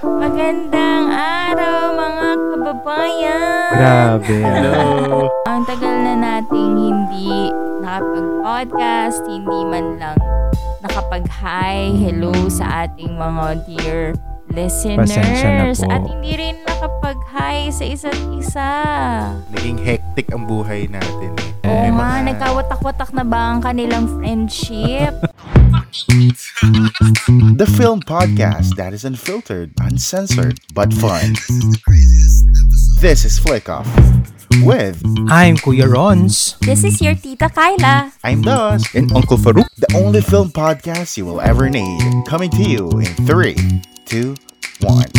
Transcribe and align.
Magandang 0.00 1.12
araw 1.12 1.92
mga 1.92 2.28
kababayan! 2.32 3.68
Grabe. 3.70 4.36
Hello. 4.40 5.28
Ang 5.44 5.68
tagal 5.68 5.92
na 5.92 6.14
nating 6.16 6.72
hindi 6.72 7.52
nakapag-podcast, 7.84 9.20
hindi 9.28 9.60
man 9.62 10.00
lang 10.00 10.16
nakapag-hi, 10.80 11.92
hello 11.92 12.32
sa 12.48 12.88
ating 12.88 13.12
mga 13.12 13.44
dear 13.68 14.00
listeners. 14.48 15.84
At 15.84 16.00
hindi 16.02 16.32
rin 16.32 16.56
nakapag-hi 16.64 17.68
sa 17.68 17.84
isa't 17.84 18.20
isa. 18.32 18.70
Naging 19.52 19.76
hectic 19.76 20.32
ang 20.32 20.48
buhay 20.48 20.88
natin 20.88 21.36
eh. 21.36 21.48
Oo 21.60 21.76
Eh, 21.76 21.92
nga, 21.92 22.00
mga- 22.16 22.24
nagkawatak-watak 22.24 23.12
na 23.12 23.20
ba 23.22 23.52
ang 23.52 23.60
kanilang 23.60 24.08
friendship? 24.16 25.12
The 25.90 27.66
film 27.66 27.98
podcast 28.06 28.78
that 28.78 28.94
is 28.94 29.02
unfiltered, 29.02 29.74
uncensored, 29.82 30.62
but 30.70 30.94
fun. 30.94 31.34
This 33.02 33.26
is 33.26 33.42
Flick 33.42 33.66
Off 33.66 33.90
with 34.62 35.02
I'm 35.26 35.58
Kuya 35.58 35.90
Rons. 35.90 36.54
This 36.62 36.86
is 36.86 37.02
your 37.02 37.18
Tita 37.18 37.50
Kyla. 37.50 38.14
I'm 38.22 38.38
Dos 38.46 38.86
and 38.94 39.10
Uncle 39.10 39.34
Farouk, 39.34 39.66
the 39.82 39.90
only 39.98 40.22
film 40.22 40.54
podcast 40.54 41.18
you 41.18 41.26
will 41.26 41.42
ever 41.42 41.66
need. 41.66 41.98
Coming 42.22 42.54
to 42.54 42.62
you 42.62 42.86
in 43.02 43.10
three, 43.26 43.58
two, 44.06 44.38
one. 44.86 45.10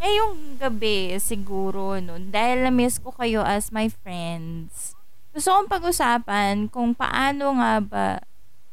Ngayong 0.00 0.56
gabi, 0.56 1.20
siguro, 1.20 2.00
no, 2.00 2.16
dahil 2.16 2.64
na-miss 2.64 2.96
ko 3.04 3.12
kayo 3.12 3.44
as 3.44 3.68
my 3.68 3.92
friends, 4.00 4.96
gusto 5.36 5.52
kong 5.52 5.68
pag-usapan 5.68 6.72
kung 6.72 6.96
paano 6.96 7.60
nga 7.60 7.84
ba 7.84 8.06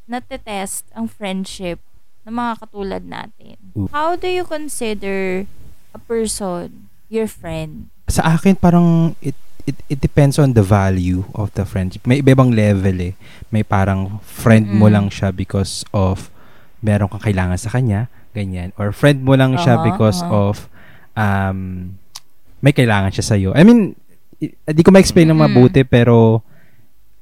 natetest 0.08 0.88
ang 0.96 1.12
friendship 1.12 1.84
ng 2.24 2.34
mga 2.34 2.54
katulad 2.64 3.04
natin. 3.04 3.56
Ooh. 3.76 3.88
How 3.92 4.16
do 4.16 4.28
you 4.28 4.44
consider 4.44 5.46
a 5.92 6.00
person 6.00 6.88
your 7.08 7.27
friend? 7.27 7.91
Sa 8.08 8.24
akin 8.24 8.55
parang 8.55 9.16
it, 9.20 9.36
it 9.68 9.76
it 9.91 9.99
depends 9.99 10.40
on 10.40 10.55
the 10.55 10.64
value 10.64 11.27
of 11.36 11.52
the 11.60 11.68
friendship. 11.68 12.08
May 12.08 12.24
iba-ibang 12.24 12.55
level 12.55 12.96
eh. 13.04 13.14
May 13.52 13.68
parang 13.68 14.24
friend 14.24 14.68
mo 14.72 14.88
Mm-mm. 14.88 14.96
lang 14.96 15.08
siya 15.12 15.32
because 15.32 15.84
of 15.91 16.32
meron 16.80 17.12
kang 17.12 17.24
kailangan 17.24 17.60
sa 17.60 17.71
kanya, 17.71 18.08
ganyan. 18.32 18.71
Or 18.80 18.96
friend 18.96 19.24
mo 19.27 19.36
lang 19.36 19.60
siya 19.60 19.80
Aha, 19.80 19.84
because 19.84 20.24
aha. 20.24 20.32
of 20.32 20.55
um 21.18 21.60
may 22.64 22.71
kailangan 22.71 23.12
siya 23.12 23.26
sa 23.26 23.36
I 23.36 23.62
mean, 23.62 23.94
i- 24.40 24.55
di 24.71 24.82
ko 24.82 24.90
ma-explain 24.90 25.30
ng 25.30 25.38
Mm-mm. 25.38 25.52
mabuti 25.52 25.84
pero 25.84 26.42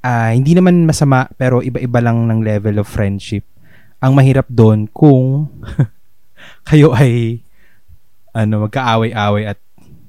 ah, 0.05 0.29
hindi 0.29 0.53
naman 0.53 0.85
masama 0.85 1.25
pero 1.33 1.65
iba-iba 1.65 1.97
lang 1.97 2.29
ng 2.29 2.45
level 2.45 2.77
of 2.77 2.85
friendship. 2.85 3.41
Ang 3.97 4.13
mahirap 4.13 4.45
doon 4.45 4.85
kung 4.93 5.49
kayo 6.69 6.93
ay 6.93 7.41
ano 8.37 8.69
magkaaway-away 8.69 9.49
at 9.49 9.57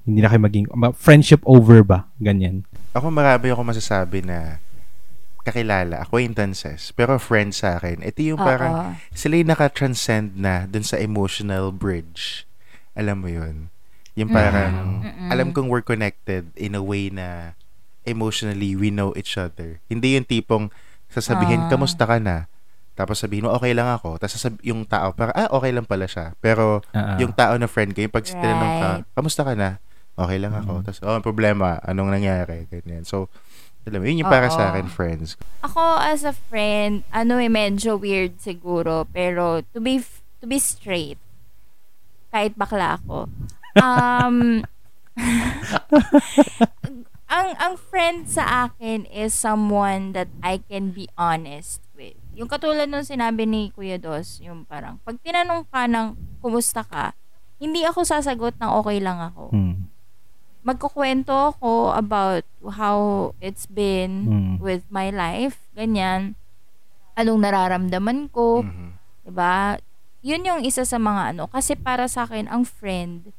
hindi 0.04 0.20
na 0.20 0.28
kayo 0.28 0.42
maging 0.44 0.66
ma- 0.76 0.92
friendship 0.92 1.40
over 1.46 1.80
ba 1.86 2.10
ganyan 2.18 2.66
Ako 2.92 3.08
marami 3.08 3.54
ako 3.54 3.62
masasabi 3.62 4.20
na 4.26 4.58
kakilala, 5.46 6.02
acquaintances, 6.02 6.90
pero 6.90 7.22
friends 7.22 7.62
sa 7.62 7.78
akin. 7.78 8.02
Ito 8.02 8.18
yung 8.34 8.40
parang 8.42 8.98
sila 9.14 9.38
yung 9.38 9.54
naka-transcend 9.54 10.34
na 10.34 10.66
dun 10.66 10.82
sa 10.82 10.98
emotional 10.98 11.70
bridge. 11.70 12.42
Alam 12.98 13.22
mo 13.22 13.28
yun? 13.30 13.70
Yung 14.18 14.34
parang, 14.34 15.06
Mm-mm. 15.06 15.30
alam 15.30 15.54
kong 15.54 15.70
we're 15.70 15.86
connected 15.86 16.50
in 16.58 16.74
a 16.74 16.82
way 16.82 17.14
na 17.14 17.54
emotionally 18.06 18.72
we 18.72 18.88
know 18.88 19.10
each 19.12 19.34
other. 19.36 19.82
Hindi 19.86 20.14
yung 20.14 20.24
tipong 20.24 20.64
sasabihin, 21.06 21.66
Ah. 21.66 21.68
kamusta 21.68 22.02
ka 22.02 22.16
na? 22.16 22.46
Tapos 22.96 23.20
sabihin 23.20 23.44
mo, 23.44 23.52
okay 23.52 23.76
lang 23.76 23.92
ako. 23.92 24.16
Tapos 24.16 24.34
sasab- 24.34 24.62
yung 24.64 24.88
tao, 24.88 25.12
parang, 25.12 25.36
ah, 25.36 25.52
okay 25.52 25.68
lang 25.68 25.84
pala 25.84 26.08
siya. 26.08 26.32
Pero 26.38 26.80
ah. 26.90 27.20
yung 27.20 27.30
tao 27.30 27.52
na 27.54 27.68
friend 27.68 27.92
ko, 27.92 28.00
yung 28.00 28.14
pag 28.14 28.24
tinanong 28.24 28.74
ka, 28.80 28.90
Right. 28.96 29.06
kamusta 29.12 29.42
ka 29.44 29.52
na? 29.52 29.70
Okay 30.16 30.38
lang 30.40 30.56
ako. 30.56 30.80
Mm. 30.80 30.82
Tapos, 30.82 31.00
oh, 31.04 31.20
problema, 31.20 31.76
anong 31.84 32.08
nangyari? 32.08 32.64
Ganyan. 32.66 33.04
So, 33.04 33.28
alam 33.84 34.00
mo, 34.00 34.08
yun 34.08 34.24
yung 34.24 34.32
para 34.32 34.48
sa 34.48 34.64
Oo. 34.64 34.68
akin, 34.72 34.88
friends. 34.88 35.36
Ako 35.60 36.00
as 36.00 36.24
a 36.24 36.32
friend, 36.32 37.04
ano 37.12 37.36
eh 37.36 37.52
medyo 37.52 38.00
weird 38.00 38.40
siguro, 38.40 39.04
pero 39.06 39.60
to 39.70 39.78
be 39.78 40.00
f- 40.00 40.24
to 40.40 40.48
be 40.48 40.56
straight, 40.56 41.20
kahit 42.32 42.56
bakla 42.56 42.96
ako. 42.96 43.28
Um 43.76 44.64
ang 47.26 47.58
ang 47.58 47.74
friend 47.74 48.30
sa 48.30 48.70
akin 48.70 49.02
is 49.10 49.34
someone 49.34 50.14
that 50.14 50.30
I 50.40 50.62
can 50.62 50.94
be 50.94 51.10
honest 51.18 51.82
with. 51.92 52.14
Yung 52.32 52.46
katulad 52.46 52.86
nung 52.86 53.02
sinabi 53.02 53.44
ni 53.44 53.74
Kuya 53.74 53.98
Dos, 53.98 54.38
yung 54.38 54.62
parang 54.62 55.02
pag 55.02 55.18
tinanong 55.20 55.66
ka 55.66 55.90
ng 55.90 56.14
kumusta 56.38 56.86
ka, 56.86 57.12
hindi 57.58 57.82
ako 57.82 58.06
sasagot 58.06 58.54
ng 58.56 58.70
okay 58.78 58.98
lang 59.02 59.18
ako. 59.18 59.50
Hmm. 59.50 59.90
Magkukwento 60.62 61.30
ako 61.54 61.94
about 61.94 62.42
how 62.74 63.30
it's 63.38 63.66
been 63.66 64.12
Hmm. 64.26 64.54
with 64.58 64.82
my 64.90 65.10
life, 65.10 65.62
ganyan. 65.72 66.34
Anong 67.14 67.42
nararamdaman 67.42 68.28
ko, 68.30 68.62
Mhm. 68.62 68.88
'di 69.24 69.32
ba? 69.32 69.78
Yun 70.20 70.42
yung 70.46 70.60
isa 70.62 70.82
sa 70.82 70.98
mga 70.98 71.34
ano 71.34 71.46
kasi 71.46 71.74
para 71.74 72.06
sa 72.06 72.26
akin 72.26 72.50
ang 72.50 72.66
friend 72.66 73.30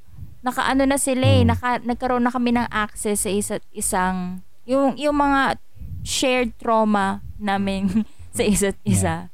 nakaano 0.41 0.83
na 0.83 0.97
sila 0.97 1.25
eh, 1.25 1.41
Mm. 1.43 1.47
naka, 1.47 1.69
nagkaroon 1.81 2.23
na 2.23 2.33
kami 2.33 2.53
ng 2.53 2.67
access 2.69 3.25
sa 3.25 3.31
isa't 3.31 3.63
isang 3.71 4.41
yung 4.67 4.93
yung 4.95 5.15
mga 5.15 5.55
shared 6.03 6.51
trauma 6.57 7.23
namin 7.37 8.03
sa 8.37 8.43
isa't 8.43 8.77
isa. 8.83 9.29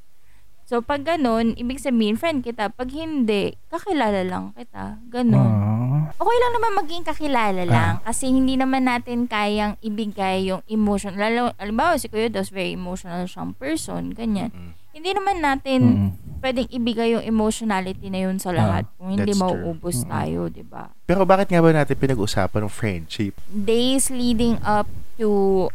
So 0.63 0.79
pag 0.79 1.03
ganun, 1.03 1.53
ibig 1.53 1.77
sabihin 1.77 2.15
friend 2.15 2.41
kita, 2.41 2.71
pag 2.71 2.89
hindi, 2.89 3.53
kakilala 3.67 4.23
lang 4.23 4.55
kita. 4.55 4.97
Ganun. 5.11 5.43
Ah. 5.43 6.09
Okay 6.13 6.37
lang 6.39 6.53
naman 6.55 6.71
maging 6.81 7.03
kakilala 7.03 7.63
lang 7.63 7.93
kasi 8.01 8.31
hindi 8.31 8.55
naman 8.55 8.87
natin 8.87 9.27
kayang 9.27 9.75
ibigay 9.79 10.47
yung 10.47 10.63
emotion. 10.65 11.19
Lalo, 11.19 11.51
alimbawa 11.57 11.99
si 11.99 12.07
Kuya 12.07 12.31
Dos, 12.31 12.49
very 12.49 12.73
emotional 12.73 13.27
siyang 13.27 13.53
person, 13.53 14.15
ganyan. 14.15 14.49
Mm. 14.49 14.71
Hindi 14.93 15.09
naman 15.09 15.41
natin 15.41 15.79
Mm. 15.81 16.09
pwedeng 16.39 16.69
ibigay 16.69 17.09
yung 17.11 17.25
emotionality 17.25 18.07
na 18.07 18.29
yun 18.29 18.37
sa 18.37 18.53
lahat 18.53 18.85
kung 18.95 19.09
hindi 19.09 19.33
mauubos 19.33 20.05
Mm. 20.05 20.07
tayo, 20.07 20.39
di 20.47 20.61
ba? 20.61 20.93
Pero 21.03 21.25
bakit 21.25 21.49
nga 21.49 21.59
ba 21.59 21.73
natin 21.73 21.97
pinag-usapan 21.97 22.61
ng 22.61 22.71
friendship? 22.71 23.33
Days 23.49 24.07
leading 24.07 24.61
up 24.61 24.85
to 25.15 25.29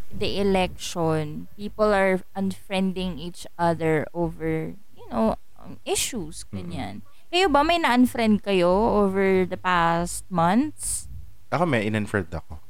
the 0.08 0.38
election, 0.38 1.50
people 1.54 1.90
are 1.90 2.22
unfriending 2.32 3.18
each 3.18 3.42
other 3.56 4.06
over, 4.12 4.70
you 4.94 5.06
know, 5.08 5.34
um, 5.58 5.82
issues, 5.82 6.46
ganyan. 6.46 7.02
Kayo 7.28 7.50
ba, 7.50 7.60
may 7.60 7.76
na-unfriend 7.76 8.40
kayo 8.40 8.70
over 9.02 9.44
the 9.44 9.58
past 9.58 10.22
months? 10.28 11.10
Ako 11.50 11.66
may 11.66 11.84
in-unfriend 11.84 12.30
ako. 12.30 12.60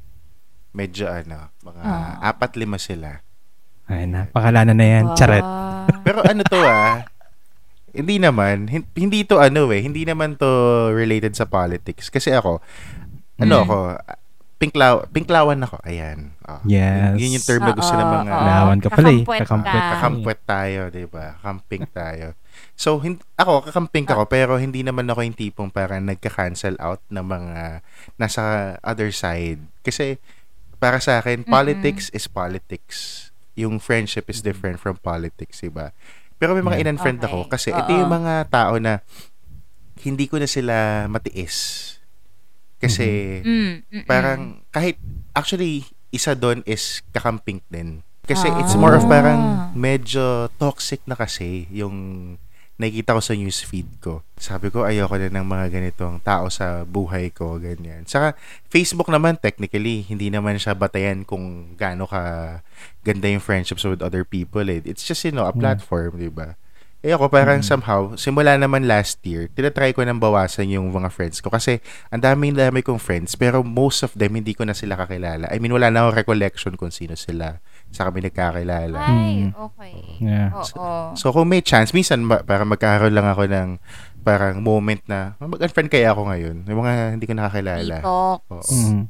Medyo 0.72 1.06
ano, 1.06 1.50
mga 1.60 1.82
Ah. 1.82 2.30
apat 2.30 2.54
lima 2.54 2.78
sila. 3.88 3.94
Ay, 3.94 4.04
napakalanan 4.04 4.76
na 4.76 4.86
yan. 4.86 5.04
Charet. 5.14 5.42
Ah. 5.42 5.88
Pero 6.02 6.20
ano 6.20 6.42
to 6.42 6.60
ah, 6.60 7.08
hindi 7.90 8.16
naman, 8.16 8.68
hin- 8.68 8.88
hindi 8.94 9.24
to 9.24 9.40
ano 9.40 9.68
eh, 9.68 9.80
hindi 9.80 10.04
naman 10.04 10.36
to 10.36 10.46
related 10.90 11.32
sa 11.32 11.44
politics. 11.44 12.06
Kasi 12.06 12.30
ako, 12.30 12.60
ano 13.36 13.54
Mm. 13.54 13.64
ako, 13.64 13.76
pinklaw, 14.58 14.94
pinklawan 15.08 15.60
ako. 15.60 15.80
Ayan. 15.82 16.36
Oh, 16.44 16.60
Yes. 16.64 17.14
Yun, 17.14 17.18
yun 17.18 17.34
yung 17.34 17.46
term 17.46 17.62
na 17.62 17.72
gusto 17.72 17.94
ng 17.94 18.10
mga 18.12 18.30
oo. 18.30 18.44
Lawan 18.44 18.78
ka 18.78 18.88
pala 18.90 19.08
eh. 19.08 19.22
Kakampwet 19.22 19.40
Kakampwet. 19.40 19.72
ka. 19.72 19.92
kakampwet 19.94 20.40
tayo, 20.44 20.80
'di 20.88 21.04
ba? 21.06 21.26
Camping 21.38 21.84
tayo. 21.88 22.26
So, 22.74 22.98
hin- 22.98 23.22
ako 23.34 23.64
kakamping 23.64 24.04
ako 24.04 24.26
pero 24.26 24.58
hindi 24.58 24.82
naman 24.82 25.06
ako 25.06 25.22
yung 25.22 25.34
tipong 25.36 25.70
parang 25.70 26.02
nagka-cancel 26.04 26.74
out 26.76 26.98
ng 27.08 27.22
mga 27.22 27.82
nasa 28.16 28.42
other 28.82 29.08
side. 29.08 29.62
Kasi 29.80 30.18
para 30.76 30.98
sa 30.98 31.18
akin, 31.18 31.42
politics 31.44 32.10
is 32.10 32.26
politics. 32.26 33.27
Yung 33.58 33.82
friendship 33.82 34.30
is 34.30 34.38
different 34.38 34.78
from 34.78 34.94
politics, 34.96 35.58
'di 35.58 35.68
ba? 35.68 35.90
Pero 36.38 36.54
may 36.54 36.62
mga 36.62 36.78
Yeah. 36.78 36.82
in-unfriend 36.86 37.18
Okay. 37.18 37.26
ako 37.26 37.38
kasi 37.50 37.68
ito 37.70 37.90
Oo. 37.90 37.98
yung 37.98 38.12
mga 38.12 38.46
tao 38.46 38.78
na 38.78 39.02
hindi 39.98 40.30
ko 40.30 40.38
na 40.38 40.46
sila 40.46 40.74
matiis. 41.10 41.98
Kasi 42.78 43.42
Mm, 43.42 43.82
mm-mm. 43.82 44.04
parang 44.06 44.62
kahit 44.70 44.94
actually 45.34 45.82
isa 46.08 46.32
doon 46.32 46.62
is 46.64 47.02
kakamping 47.10 47.58
din. 47.66 48.06
Kasi 48.22 48.46
Ah. 48.46 48.62
it's 48.62 48.78
more 48.78 48.94
of 48.94 49.02
parang 49.04 49.74
medyo 49.74 50.46
toxic 50.56 51.02
na 51.04 51.18
kasi 51.18 51.66
yung 51.68 52.38
nakikita 52.78 53.12
ko 53.12 53.20
sa 53.20 53.34
news 53.34 53.58
feed 53.60 53.90
ko. 53.98 54.22
Sabi 54.38 54.70
ko 54.70 54.86
ayoko 54.86 55.18
na 55.18 55.28
ng 55.28 55.42
mga 55.42 55.66
ganitong 55.68 56.22
tao 56.22 56.46
sa 56.46 56.86
buhay 56.86 57.34
ko, 57.34 57.58
ganyan. 57.58 58.06
Saka 58.06 58.38
Facebook 58.70 59.10
naman 59.10 59.34
technically 59.34 60.06
hindi 60.06 60.30
naman 60.30 60.56
siya 60.56 60.78
batayan 60.78 61.26
kung 61.26 61.74
gaano 61.74 62.06
ka 62.06 62.22
ganda 63.02 63.26
yung 63.26 63.42
friendships 63.42 63.82
with 63.82 63.98
other 63.98 64.22
people 64.22 64.62
eh. 64.62 64.78
It's 64.86 65.02
just 65.02 65.26
you 65.26 65.34
know 65.34 65.44
a 65.44 65.52
Mm. 65.52 65.58
platform, 65.58 66.22
'di 66.22 66.30
ba? 66.30 66.54
Eh 66.98 67.14
ako 67.14 67.30
parang 67.30 67.62
Mm. 67.62 67.66
somehow, 67.66 68.00
simula 68.14 68.58
naman 68.58 68.86
last 68.86 69.22
year, 69.22 69.46
tinatry 69.50 69.94
ko 69.94 70.02
nang 70.02 70.18
bawasan 70.18 70.66
yung 70.66 70.90
mga 70.90 71.10
friends 71.10 71.38
ko 71.38 71.46
kasi 71.46 71.78
ang 72.10 72.22
daming 72.22 72.58
dami 72.58 72.82
kong 72.82 72.98
friends 72.98 73.38
pero 73.38 73.62
most 73.62 74.02
of 74.02 74.10
them 74.18 74.34
hindi 74.34 74.50
ko 74.54 74.66
na 74.66 74.74
sila 74.74 74.98
kakilala. 74.98 75.46
I 75.50 75.62
mean, 75.62 75.70
wala 75.70 75.90
na 75.90 76.06
akong 76.06 76.18
recollection 76.26 76.74
kung 76.74 76.90
sino 76.90 77.14
sila 77.14 77.62
sa 77.88 78.06
kami 78.06 78.20
nagkakilala. 78.22 78.98
Ay, 79.00 79.48
Mm. 79.48 79.50
okay. 79.54 79.94
Yeah. 80.18 80.52
Oo. 80.52 81.12
So 81.14 81.30
kung 81.30 81.48
may 81.48 81.60
chance, 81.60 81.90
minsan 81.90 82.20
ma- 82.20 82.40
para 82.40 82.62
magkaroon 82.62 83.12
lang 83.12 83.24
ako 83.24 83.44
ng 83.44 83.68
parang 84.20 84.60
moment 84.60 85.00
na, 85.06 85.38
mag-unfriend 85.38 85.88
kaya 85.88 86.12
ako 86.12 86.28
ngayon? 86.28 86.56
Yung 86.64 86.78
mga 86.78 86.92
hindi 87.16 87.24
ko 87.24 87.32
nakakilala. 87.32 87.96
Oo. 88.04 88.60
Mhm. 88.60 89.08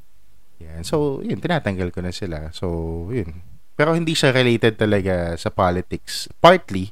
Yan. 0.58 0.82
So, 0.82 1.22
yun, 1.22 1.38
tinatanggal 1.38 1.90
ko 1.90 2.02
na 2.02 2.10
sila. 2.10 2.50
So, 2.50 2.66
yun. 3.08 3.30
Pero 3.74 3.94
hindi 3.94 4.10
siya 4.10 4.30
related 4.30 4.74
talaga 4.74 5.34
sa 5.34 5.50
politics. 5.50 6.26
Partly, 6.38 6.90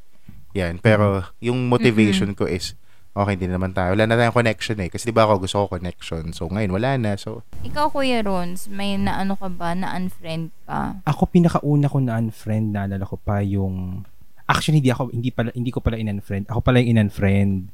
yan. 0.54 0.78
Pero, 0.78 1.22
yung 1.38 1.66
motivation 1.66 2.30
ko 2.32 2.46
is, 2.46 2.78
okay, 3.16 3.40
hindi 3.40 3.48
naman 3.48 3.72
tayo. 3.72 3.96
Wala 3.96 4.04
na 4.04 4.20
tayong 4.20 4.36
connection 4.36 4.76
eh. 4.84 4.92
Kasi 4.92 5.08
di 5.08 5.14
ba 5.16 5.24
ako 5.24 5.48
gusto 5.48 5.56
ko 5.64 5.80
connection. 5.80 6.36
So, 6.36 6.52
ngayon, 6.52 6.70
wala 6.76 7.00
na. 7.00 7.16
So, 7.16 7.42
Ikaw, 7.64 7.88
Kuya 7.88 8.20
Rons, 8.20 8.68
may 8.68 9.00
naano 9.00 9.40
ka 9.40 9.48
ba, 9.48 9.72
na-unfriend 9.72 10.52
ka? 10.68 11.00
Ako 11.08 11.24
pinakauna 11.32 11.88
ko 11.88 11.98
na 12.04 12.20
unfriend, 12.20 12.76
naalala 12.76 13.08
ko 13.08 13.16
pa 13.16 13.40
yung 13.40 14.04
Actually 14.46 14.78
hindi 14.78 14.94
ako 14.94 15.10
hindi 15.10 15.34
pala 15.34 15.50
hindi 15.50 15.74
ko 15.74 15.82
pala 15.82 15.98
in-unfriend. 15.98 16.46
Ako 16.46 16.62
pala 16.62 16.78
yung 16.78 16.94
in-unfriend. 16.94 17.66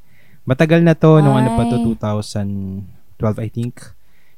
Matagal 0.49 0.81
na 0.81 0.97
to 0.97 1.21
nung 1.21 1.37
ano 1.37 1.53
pa 1.53 1.69
to 1.69 1.77
Ay. 1.77 1.85
2012 1.85 3.45
I 3.45 3.49
think. 3.53 3.77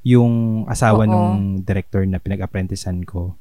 Yung 0.04 0.68
asawa 0.68 1.08
Oo. 1.08 1.10
nung 1.10 1.64
director 1.64 2.04
na 2.04 2.20
pinag-apprenticean 2.20 3.08
ko. 3.08 3.40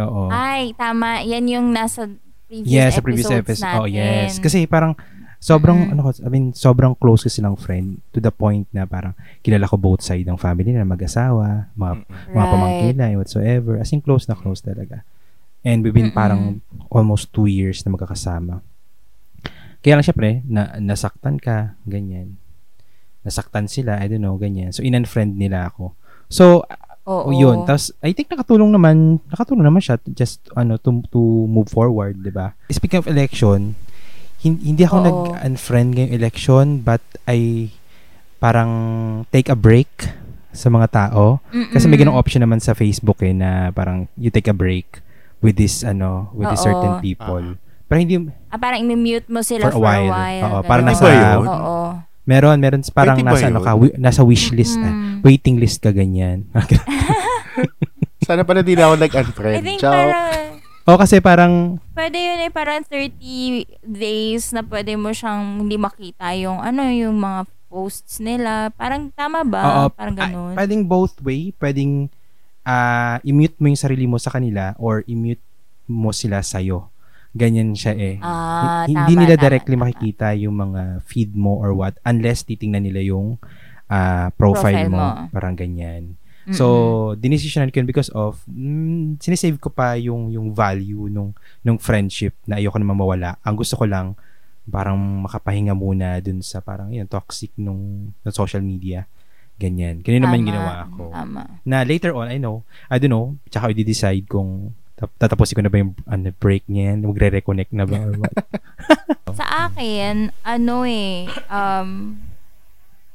Oo. 0.00 0.32
Ay, 0.32 0.72
tama. 0.80 1.22
Yan 1.22 1.44
yung 1.46 1.76
nasa 1.76 2.08
previous 2.48 2.72
yes, 2.72 2.96
sa 2.96 3.04
previous 3.04 3.28
episodes 3.28 3.60
episode. 3.60 3.84
Oh, 3.84 3.86
yes. 3.86 4.40
Kasi 4.40 4.64
parang 4.64 4.96
sobrang 5.38 5.86
Mm-mm. 5.86 5.92
ano 5.92 6.00
ko, 6.06 6.10
I 6.24 6.30
mean, 6.32 6.52
sobrang 6.56 6.96
close 6.98 7.24
ko 7.24 7.30
silang 7.30 7.56
friend 7.56 8.00
to 8.12 8.18
the 8.18 8.32
point 8.32 8.66
na 8.72 8.88
parang 8.88 9.14
kilala 9.44 9.68
ko 9.68 9.76
both 9.76 10.02
side 10.02 10.26
ng 10.26 10.40
family 10.40 10.72
na 10.72 10.86
mag-asawa, 10.88 11.70
mga 11.76 11.94
mm-mm. 12.02 12.34
mga 12.34 12.46
Right. 12.96 13.16
whatsoever. 13.16 13.78
As 13.78 13.92
in, 13.92 14.00
close 14.00 14.26
na 14.26 14.34
close 14.34 14.64
talaga. 14.64 15.04
And 15.66 15.82
we've 15.82 15.94
been 15.94 16.14
parang 16.14 16.62
almost 16.94 17.34
two 17.34 17.50
years 17.50 17.82
na 17.82 17.90
magkakasama. 17.90 18.62
Kaya 19.82 19.98
lang 19.98 20.06
syempre, 20.06 20.30
na, 20.46 20.78
nasaktan 20.78 21.38
ka, 21.38 21.78
ganyan. 21.86 22.38
Nasaktan 23.26 23.66
sila, 23.66 23.98
I 23.98 24.06
don't 24.06 24.22
know, 24.22 24.38
ganyan. 24.38 24.70
So, 24.70 24.82
in-unfriend 24.82 25.34
nila 25.38 25.70
ako. 25.70 25.94
So, 26.30 26.66
Oo. 27.06 27.30
yun. 27.30 27.62
Tapos, 27.66 27.94
I 28.02 28.10
think 28.10 28.26
nakatulong 28.30 28.74
naman, 28.74 29.22
nakatulong 29.30 29.62
naman 29.62 29.78
siya 29.78 29.98
to 29.98 30.10
just, 30.10 30.42
ano, 30.58 30.74
to, 30.78 31.06
to 31.14 31.18
move 31.46 31.70
forward, 31.70 32.18
di 32.18 32.34
ba? 32.34 32.54
Speaking 32.70 32.98
of 32.98 33.06
election, 33.06 33.78
hindi 34.38 34.82
ako 34.82 34.96
Oo. 34.96 35.04
nag-unfriend 35.04 35.88
ngayong 35.92 36.12
election, 36.12 36.64
but 36.80 37.00
I 37.24 37.70
parang 38.36 38.70
take 39.28 39.48
a 39.48 39.56
break 39.56 39.88
sa 40.50 40.68
mga 40.68 40.88
tao. 40.88 41.40
Kasi 41.68 41.84
may 41.84 41.96
Mm-mm. 41.96 42.06
ganong 42.06 42.18
option 42.18 42.40
naman 42.40 42.58
sa 42.58 42.72
Facebook 42.72 43.20
eh, 43.20 43.30
na 43.30 43.68
parang 43.70 44.08
you 44.14 44.28
take 44.28 44.46
a 44.46 44.54
break 44.54 45.00
with 45.38 45.54
this, 45.54 45.80
ano, 45.80 46.32
with 46.32 46.48
this 46.48 46.60
Oo. 46.60 46.66
certain 46.66 46.94
people. 46.98 47.56
Pero 47.86 47.98
hindi, 47.98 48.18
Ah, 48.48 48.56
parang 48.56 48.82
i-mute 48.82 49.28
mo 49.28 49.40
sila 49.40 49.62
For 49.62 49.72
a 49.72 49.74
for, 49.74 49.84
while. 49.84 50.06
a 50.06 50.12
while. 50.12 50.42
Oo, 50.42 50.52
ganun. 50.54 50.66
parang 50.66 50.84
nasa- 50.86 51.02
Pwede 51.02 51.16
ba 51.16 51.28
yun? 51.30 51.44
Oo. 51.46 51.76
meron, 52.24 52.56
meron 52.58 52.80
parang 52.88 53.14
Pwede 53.14 53.24
ba 53.24 53.30
nasa, 53.32 53.46
ano 53.46 53.58
yun? 53.58 53.64
ka, 53.64 53.72
wi- 53.74 53.96
nasa 53.96 54.20
wish 54.20 54.50
list, 54.50 54.76
ah, 54.76 54.88
Mm. 54.88 55.22
waiting 55.22 55.56
list 55.56 55.78
ka 55.78 55.90
ganyan. 55.90 56.48
Sana 58.26 58.42
pala 58.42 58.60
di 58.60 58.74
na 58.74 58.90
ako 58.90 58.94
I 58.94 59.00
nag-unfriend. 59.00 59.62
think 59.62 59.80
Ciao. 59.80 59.92
parang, 59.92 60.45
o 60.86 60.94
kasi 60.94 61.18
parang, 61.18 61.82
pwede 61.92 62.14
yun 62.16 62.38
eh, 62.40 62.50
parang 62.50 62.80
30 62.80 63.18
days 63.82 64.54
na 64.54 64.62
pwede 64.62 64.94
mo 64.94 65.10
siyang 65.10 65.60
hindi 65.60 65.74
makita 65.74 66.30
yung, 66.38 66.62
ano, 66.62 66.86
yung 66.86 67.18
mga 67.18 67.42
posts 67.66 68.22
nila. 68.22 68.70
Parang 68.72 69.10
tama 69.10 69.42
ba? 69.42 69.62
Oo, 69.66 69.84
parang 69.90 70.14
ganun. 70.14 70.54
pwedeng 70.54 70.86
both 70.86 71.18
way, 71.20 71.50
pwedeng 71.58 72.06
ah, 72.62 73.18
i-mute 73.22 73.58
mo 73.58 73.66
yung 73.66 73.78
sarili 73.78 74.06
mo 74.06 74.16
sa 74.16 74.30
kanila 74.30 74.78
or 74.78 75.02
i-mute 75.06 75.42
mo 75.86 76.14
sila 76.14 76.38
sa'yo. 76.40 76.86
Ganyan 77.36 77.74
siya 77.76 77.92
eh. 77.92 78.16
ah, 78.22 78.86
Hi- 78.86 78.94
hindi 78.94 79.12
tama, 79.12 79.20
nila 79.26 79.34
tama, 79.36 79.44
directly 79.44 79.74
tama. 79.76 79.82
makikita 79.84 80.26
yung 80.38 80.56
mga 80.56 80.82
feed 81.04 81.34
mo 81.34 81.58
or 81.58 81.74
what 81.74 81.98
unless 82.02 82.46
titingnan 82.46 82.86
nila 82.86 83.02
yung 83.02 83.36
ah, 83.86 84.30
profile, 84.32 84.86
Profile 84.86 84.90
mo. 84.90 84.98
mo. 85.02 85.30
Parang 85.30 85.54
ganyan. 85.54 86.14
So, 86.54 86.66
dinesisyonan 87.18 87.74
ko 87.74 87.82
yun 87.82 87.88
because 87.90 88.10
of, 88.14 88.38
mm, 88.46 89.18
sinesave 89.18 89.58
ko 89.58 89.74
pa 89.74 89.98
yung, 89.98 90.30
yung 90.30 90.54
value 90.54 91.10
nung, 91.10 91.34
nung 91.66 91.78
friendship 91.82 92.38
na 92.46 92.62
ayoko 92.62 92.78
naman 92.78 92.94
mawala. 92.94 93.34
Ang 93.42 93.58
gusto 93.58 93.74
ko 93.74 93.82
lang, 93.88 94.14
parang 94.66 94.98
makapahinga 95.26 95.74
muna 95.74 96.22
dun 96.22 96.42
sa 96.42 96.62
parang 96.62 96.90
yun, 96.94 97.06
toxic 97.06 97.50
nung, 97.58 98.14
nung 98.22 98.34
social 98.34 98.62
media. 98.62 99.10
Ganyan. 99.56 100.04
Ganyan 100.04 100.28
naman 100.28 100.44
yung 100.44 100.50
ginawa 100.54 100.86
ko. 100.92 101.10
Tama. 101.10 101.42
Na 101.66 101.82
later 101.82 102.12
on, 102.14 102.30
I 102.30 102.38
know, 102.38 102.62
I 102.92 103.02
don't 103.02 103.10
know, 103.10 103.34
tsaka 103.50 103.72
i 103.72 103.82
decide 103.82 104.28
kung 104.28 104.76
tap- 104.96 105.16
tatapusin 105.20 105.56
ko 105.58 105.62
na 105.64 105.72
ba 105.72 105.80
yung 105.82 105.92
ano, 106.06 106.30
break 106.36 106.64
niyan, 106.70 107.04
magre-reconnect 107.04 107.72
na 107.74 107.84
ba 107.88 107.98
or 108.00 108.14
what. 108.20 108.34
Sa 109.40 109.46
akin, 109.68 110.32
ano 110.46 110.86
eh, 110.86 111.28
um, 111.50 112.20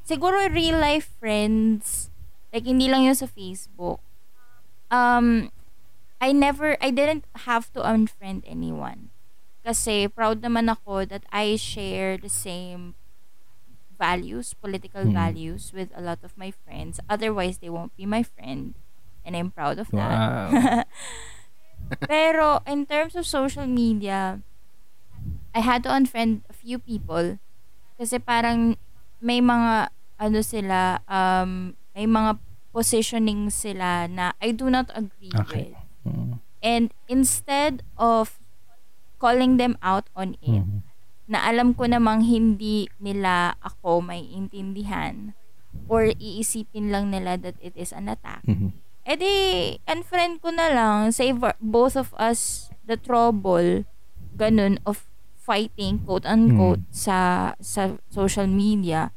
siguro 0.06 0.38
real 0.52 0.78
life 0.78 1.10
friends, 1.18 2.11
like 2.54 2.66
hindi 2.68 2.88
lang 2.92 3.04
yun 3.08 3.16
sa 3.16 3.28
Facebook. 3.28 4.00
Um, 4.92 5.52
I 6.20 6.32
never, 6.36 6.78
I 6.84 6.92
didn't 6.92 7.26
have 7.48 7.72
to 7.74 7.82
unfriend 7.82 8.44
anyone. 8.46 9.10
Kasi 9.64 10.08
proud 10.08 10.42
naman 10.42 10.68
ako 10.70 11.06
that 11.08 11.24
I 11.32 11.56
share 11.56 12.18
the 12.18 12.30
same 12.30 12.94
values, 13.98 14.54
political 14.58 15.06
Mm. 15.06 15.14
values 15.14 15.72
with 15.72 15.94
a 15.94 16.02
lot 16.02 16.20
of 16.26 16.34
my 16.36 16.50
friends. 16.50 16.98
Otherwise, 17.08 17.62
they 17.62 17.70
won't 17.70 17.94
be 17.96 18.06
my 18.10 18.26
friend. 18.26 18.74
And 19.22 19.38
I'm 19.38 19.54
proud 19.54 19.78
of 19.78 19.94
that. 19.94 20.10
Wow. 20.18 20.84
Pero 22.10 22.62
in 22.66 22.86
terms 22.86 23.14
of 23.16 23.26
social 23.28 23.68
media, 23.68 24.42
I 25.54 25.60
had 25.62 25.84
to 25.84 25.90
unfriend 25.94 26.42
a 26.50 26.56
few 26.56 26.80
people 26.80 27.38
kasi 28.02 28.18
parang 28.18 28.80
may 29.22 29.38
mga 29.44 29.94
ano 30.18 30.40
sila 30.42 31.06
um 31.06 31.78
may 32.02 32.10
mga 32.10 32.42
positioning 32.74 33.54
sila 33.54 34.10
na 34.10 34.34
I 34.42 34.58
do 34.58 34.74
not 34.74 34.90
agree 34.98 35.30
Okay. 35.38 35.78
with. 35.78 36.10
Mm. 36.10 36.42
And 36.66 36.86
instead 37.06 37.86
of 37.94 38.42
calling 39.22 39.62
them 39.62 39.78
out 39.86 40.10
on 40.18 40.34
it, 40.42 40.66
Mhm. 40.66 40.82
na 41.30 41.46
alam 41.46 41.78
ko 41.78 41.86
namang 41.86 42.26
hindi 42.26 42.90
nila 42.98 43.54
ako 43.62 44.02
may 44.02 44.26
intindihan 44.26 45.38
or 45.86 46.10
iisipin 46.18 46.90
lang 46.90 47.14
nila 47.14 47.38
that 47.38 47.54
it 47.62 47.78
is 47.78 47.94
an 47.94 48.10
attack. 48.10 48.42
Mhm. 48.50 48.74
Eh 49.06 49.18
di, 49.18 49.34
unfriend 49.86 50.42
ko 50.42 50.50
na 50.50 50.74
lang. 50.74 51.14
Save 51.14 51.38
both 51.62 51.94
of 51.94 52.14
us 52.18 52.70
the 52.86 52.98
trouble, 52.98 53.86
ganun, 54.34 54.82
of 54.90 55.06
fighting, 55.38 56.02
quote-unquote, 56.06 56.86
Hmm. 56.86 56.94
sa 56.94 57.18
sa 57.62 57.98
social 58.10 58.46
media. 58.46 59.10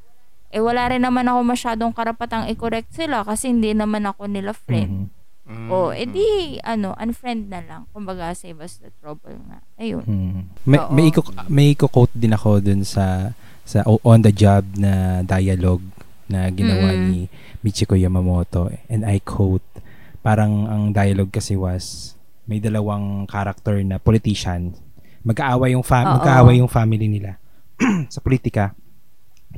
Eh, 0.55 0.63
wala 0.63 0.87
rin 0.87 1.03
naman 1.03 1.27
ako 1.27 1.43
masyadong 1.43 1.91
karapatang 1.91 2.47
i-correct 2.47 2.95
sila 2.95 3.27
kasi 3.27 3.51
hindi 3.51 3.75
naman 3.75 4.07
ako 4.07 4.31
nila 4.31 4.55
friend. 4.55 5.11
Mhm. 5.11 5.23
Mm, 5.45 5.69
O, 5.69 5.93
eh 5.93 6.09
mm. 6.09 6.13
di, 6.15 6.27
ano, 6.65 6.97
unfriend 6.97 7.53
na 7.53 7.61
lang. 7.61 7.83
Kumbaga, 7.93 8.33
save 8.33 8.65
us 8.65 8.81
the 8.81 8.89
trouble 8.97 9.35
nga. 9.45 9.61
Ayun. 9.77 10.01
Mhm. 10.01 10.41
May, 10.65 10.79
Oo. 10.81 10.89
may, 10.89 11.05
iko, 11.11 11.21
may 11.51 11.67
iko-quote 11.75 12.15
din 12.15 12.33
ako 12.33 12.65
dun 12.65 12.81
sa 12.81 13.35
sa 13.65 13.81
on 13.85 14.21
the 14.21 14.31
job 14.31 14.61
na 14.77 15.25
dialogue 15.25 15.81
na 16.29 16.53
ginawa 16.53 16.93
Mm-mm. 16.93 17.05
ni 17.09 17.19
Michiko 17.65 17.97
Yamamoto 17.97 18.69
and 18.93 19.09
I 19.09 19.25
quote 19.25 19.65
parang 20.21 20.69
ang 20.69 20.93
dialogue 20.93 21.33
kasi 21.33 21.57
was 21.57 22.13
may 22.45 22.61
dalawang 22.61 23.25
character 23.25 23.81
na 23.81 23.97
politician 23.97 24.77
magkaaway 25.25 25.73
yung 25.73 25.81
fa- 25.81 26.05
Oo. 26.05 26.15
magkaaway 26.21 26.61
yung 26.61 26.69
family 26.69 27.09
nila 27.09 27.41
sa 28.13 28.21
politika 28.21 28.77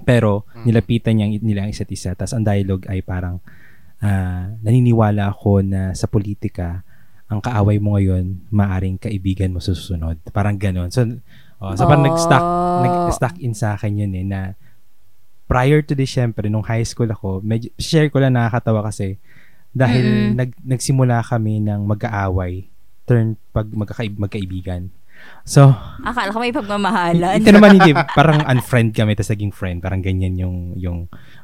pero 0.02 0.44
Mm. 0.52 0.64
nilapitan 0.64 1.14
niya 1.14 1.26
nila 1.38 1.60
ang 1.64 1.70
isa't 1.70 1.88
isa 1.88 2.12
tapos 2.12 2.32
ang 2.32 2.42
dialogue 2.42 2.84
ay 2.86 3.00
parang 3.00 3.40
ah, 3.98 4.52
naniniwala 4.60 5.30
ako 5.30 5.62
na 5.62 5.92
sa 5.92 6.04
politika 6.04 6.84
ang 7.26 7.40
kaaway 7.40 7.78
mo 7.78 7.94
ngayon 7.94 8.44
maaring 8.48 8.96
kaibigan 8.96 9.50
mo 9.50 9.58
susunod 9.58 10.20
parang 10.30 10.54
ganon 10.54 10.90
so 10.90 11.02
oh, 11.58 11.72
so 11.74 11.84
parang 11.84 12.04
nag-stuck 12.04 12.44
Oh. 12.44 12.84
nag-stuck 12.84 13.40
in 13.40 13.50
sa 13.50 13.72
akin 13.72 13.96
yun 13.96 14.12
eh 14.12 14.22
na 14.22 14.40
prior 15.46 15.80
to 15.80 15.94
this 15.94 16.10
syempre 16.10 16.46
nung 16.46 16.62
high 16.62 16.84
school 16.84 17.08
ako 17.08 17.40
medyo 17.40 17.72
share 17.78 18.10
ko 18.10 18.18
lang 18.18 18.34
nakakatawa 18.34 18.84
kasi 18.84 19.16
dahil 19.72 20.04
Mm-mm. 20.04 20.36
nag 20.36 20.50
nagsimula 20.60 21.22
kami 21.22 21.60
ng 21.60 21.84
mag-aaway 21.84 22.68
turn 23.04 23.38
pag 23.50 23.70
magkakaib 23.70 24.18
magkaibigan 24.18 24.90
so 25.42 25.70
Akala 26.00 26.30
ko 26.30 26.38
may 26.38 26.50
pagmamahalan. 26.50 27.38
ito 27.38 27.50
naman 27.50 27.76
hindi 27.76 27.92
parang 28.12 28.42
unfriend 28.46 28.92
kami 28.92 29.14
tapos 29.14 29.32
naging 29.32 29.52
friend 29.52 29.78
parang 29.78 30.00
ganyan 30.00 30.35
yung 30.35 30.56
yung 30.75 30.99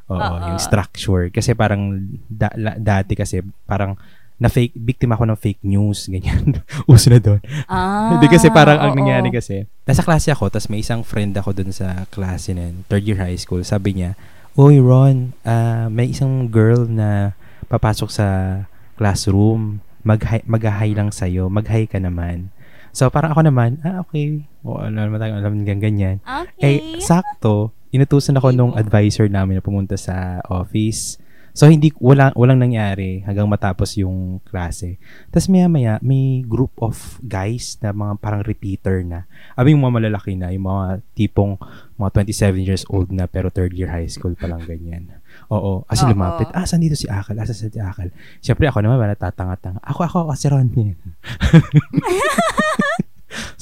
oo, 0.05 0.15
Oo. 0.15 0.35
yung 0.45 0.59
structure 0.59 1.27
kasi 1.29 1.51
parang 1.53 1.99
da- 2.25 2.53
la- 2.53 2.75
dati 2.75 3.13
kasi 3.13 3.39
parang 3.63 3.95
na 4.35 4.49
fake 4.49 4.75
biktima 4.75 5.15
ako 5.15 5.23
ng 5.25 5.39
fake 5.39 5.63
news 5.63 6.09
ganyan 6.09 6.59
uso 6.91 7.07
na 7.07 7.21
doon 7.21 7.39
ah, 7.69 8.11
hindi 8.11 8.27
kasi 8.27 8.49
parang 8.49 8.81
ang 8.81 8.91
nangyari 8.91 9.29
kasi, 9.29 9.63
nasa 9.83 10.03
klase 10.03 10.31
ako, 10.31 10.51
tapos 10.51 10.67
may 10.67 10.79
isang 10.79 10.99
friend 10.99 11.31
ako 11.33 11.53
dun 11.53 11.71
sa 11.71 12.03
klase 12.09 12.51
na 12.51 12.67
yun, 12.67 12.83
third 12.87 13.03
year 13.03 13.15
high 13.15 13.37
school. 13.37 13.63
Sabi 13.63 13.95
niya, 13.95 14.19
Uy, 14.53 14.77
Ron, 14.77 15.31
ah, 15.43 15.87
may 15.87 16.11
isang 16.11 16.47
girl 16.47 16.83
na 16.83 17.37
papasok 17.67 18.09
sa 18.09 18.27
classroom, 18.95 19.79
mag-hi, 20.01 20.43
mag-hi 20.45 20.91
lang 20.91 21.09
sa'yo, 21.09 21.47
mag-hi 21.47 21.87
ka 21.87 21.97
naman. 21.97 22.51
So, 22.93 23.09
parang 23.09 23.33
ako 23.33 23.41
naman, 23.49 23.81
ah, 23.81 24.05
okay. 24.05 24.45
O, 24.61 24.77
ano 24.77 24.95
naman 24.95 25.17
tayo, 25.17 25.33
alam 25.41 25.65
ng 25.65 25.81
ganyan. 25.81 26.21
Okay. 26.21 26.61
Eh, 26.61 27.01
sakto, 27.01 27.73
inutusan 27.89 28.37
ako 28.37 28.53
nung 28.53 28.73
advisor 28.77 29.25
namin 29.25 29.57
na 29.57 29.65
pumunta 29.65 29.97
sa 29.97 30.41
office. 30.45 31.17
So 31.53 31.69
hindi 31.69 31.93
wala 32.01 32.33
walang 32.33 32.65
nangyari 32.65 33.21
hanggang 33.21 33.45
matapos 33.45 33.93
yung 34.01 34.41
klase. 34.41 34.97
Tapos 35.29 35.45
maya 35.53 35.69
maya 35.69 35.93
may 36.01 36.41
group 36.41 36.73
of 36.81 37.21
guys 37.21 37.77
na 37.77 37.93
mga 37.93 38.17
parang 38.17 38.41
repeater 38.41 39.05
na. 39.05 39.29
Abi 39.53 39.77
yung 39.77 39.85
mga 39.85 40.01
malalaki 40.01 40.33
na, 40.33 40.49
yung 40.49 40.65
mga 40.65 41.05
tipong 41.13 41.61
mga 42.01 42.25
27 42.25 42.57
years 42.57 42.83
old 42.89 43.13
na 43.13 43.29
pero 43.29 43.53
third 43.53 43.69
year 43.77 43.93
high 43.93 44.09
school 44.09 44.33
pa 44.33 44.49
lang 44.49 44.65
ganyan. 44.65 45.13
Oo, 45.53 45.85
kasi 45.85 46.09
Oo. 46.09 46.17
lumapit. 46.17 46.49
Ah, 46.57 46.65
saan 46.65 46.81
dito 46.81 46.97
si 46.97 47.05
Akal? 47.05 47.37
Ah, 47.37 47.45
saan 47.45 47.69
si 47.69 47.77
Akal? 47.77 48.09
Siyempre 48.41 48.65
ako 48.65 48.81
naman 48.81 48.97
natatanga-tanga. 49.13 49.77
Ako, 49.85 50.09
ako, 50.09 50.17
ako 50.25 50.33
si 50.33 50.47
Ronnie. 50.49 50.97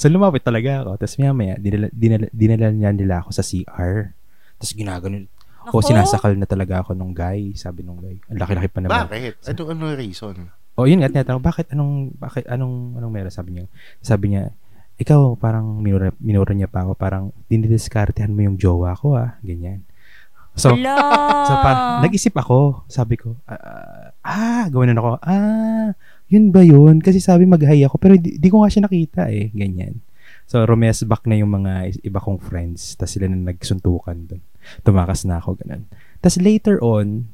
so 0.02 0.10
lumapit 0.10 0.42
talaga 0.42 0.82
ako. 0.82 0.98
Tapos 0.98 1.14
maya 1.22 1.30
maya, 1.30 1.54
dinala, 1.62 1.86
dinala, 1.94 2.26
dinala 2.34 2.66
niya 2.74 2.90
nila 2.90 3.22
ako 3.22 3.30
sa 3.30 3.46
CR. 3.46 4.10
Tapos 4.58 4.74
ginaganon. 4.74 5.30
O 5.70 5.78
sinasakal 5.78 6.34
na 6.34 6.50
talaga 6.50 6.82
ako 6.82 6.98
nung 6.98 7.14
guy. 7.14 7.54
Sabi 7.54 7.86
nung 7.86 8.02
guy. 8.02 8.18
Ang 8.26 8.42
laki-laki 8.42 8.66
pa 8.66 8.82
naman. 8.82 9.06
Bakit? 9.06 9.46
Ano, 9.54 9.62
ano 9.70 9.94
reason? 9.94 10.50
O 10.74 10.90
yun 10.90 11.04
nga, 11.04 11.12
tinatanong, 11.12 11.44
bakit 11.44 11.70
anong, 11.70 12.16
bakit 12.16 12.48
anong, 12.48 12.98
anong 12.98 13.12
meron? 13.12 13.30
Sabi 13.30 13.54
niya, 13.54 13.64
sabi 14.00 14.34
niya, 14.34 14.50
ikaw 14.96 15.36
parang 15.36 15.84
minura, 15.84 16.10
minura 16.16 16.56
niya 16.56 16.66
pa 16.66 16.82
ako, 16.82 16.96
parang 16.96 17.24
dinidiskartehan 17.52 18.32
mo 18.32 18.40
yung 18.40 18.56
jowa 18.56 18.96
ko 18.96 19.20
ah, 19.20 19.36
ganyan. 19.44 19.84
So, 20.56 20.72
Ala. 20.72 20.96
so 21.48 21.52
parang, 21.60 21.84
nag-isip 22.08 22.32
ako, 22.36 22.88
sabi 22.88 23.20
ko, 23.20 23.36
ah, 23.44 24.16
ah, 24.24 24.64
gawin 24.72 24.96
ako, 24.96 25.20
ah, 25.20 25.92
yun 26.32 26.48
ba 26.48 26.64
yun? 26.64 26.98
Kasi 26.98 27.20
sabi 27.20 27.44
mag-hi 27.44 27.84
ako, 27.84 28.00
pero 28.00 28.16
di, 28.16 28.40
di 28.40 28.48
ko 28.48 28.64
nga 28.64 28.72
siya 28.72 28.88
nakita 28.88 29.28
eh, 29.28 29.52
ganyan. 29.52 30.00
So, 30.48 30.64
rumes 30.64 31.04
back 31.04 31.24
na 31.24 31.36
yung 31.36 31.52
mga 31.52 32.00
iba 32.00 32.18
kong 32.18 32.40
friends, 32.40 32.96
tapos 32.96 33.14
sila 33.14 33.28
na 33.28 33.52
nagsuntukan 33.52 34.16
doon. 34.26 34.42
Tumakas 34.80 35.22
na 35.22 35.38
ako, 35.38 35.60
ganun. 35.60 35.84
Tapos 36.18 36.40
later 36.40 36.80
on, 36.80 37.28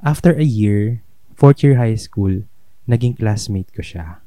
after 0.00 0.32
a 0.32 0.46
year, 0.46 1.02
fourth 1.34 1.60
year 1.60 1.74
high 1.74 1.98
school, 1.98 2.46
naging 2.86 3.12
classmate 3.12 3.68
ko 3.70 3.82
siya. 3.82 4.22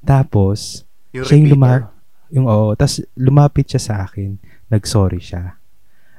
Tapos, 0.00 0.84
Yung 1.12 1.24
siya 1.24 1.36
yung 1.36 1.46
repeater? 1.46 1.56
luma- 1.80 1.92
yung 2.30 2.46
oo, 2.46 2.72
tapos 2.72 3.02
lumapit 3.14 3.66
siya 3.66 3.82
sa 3.82 3.94
akin, 4.06 4.38
nag-sorry 4.68 5.18
siya. 5.18 5.58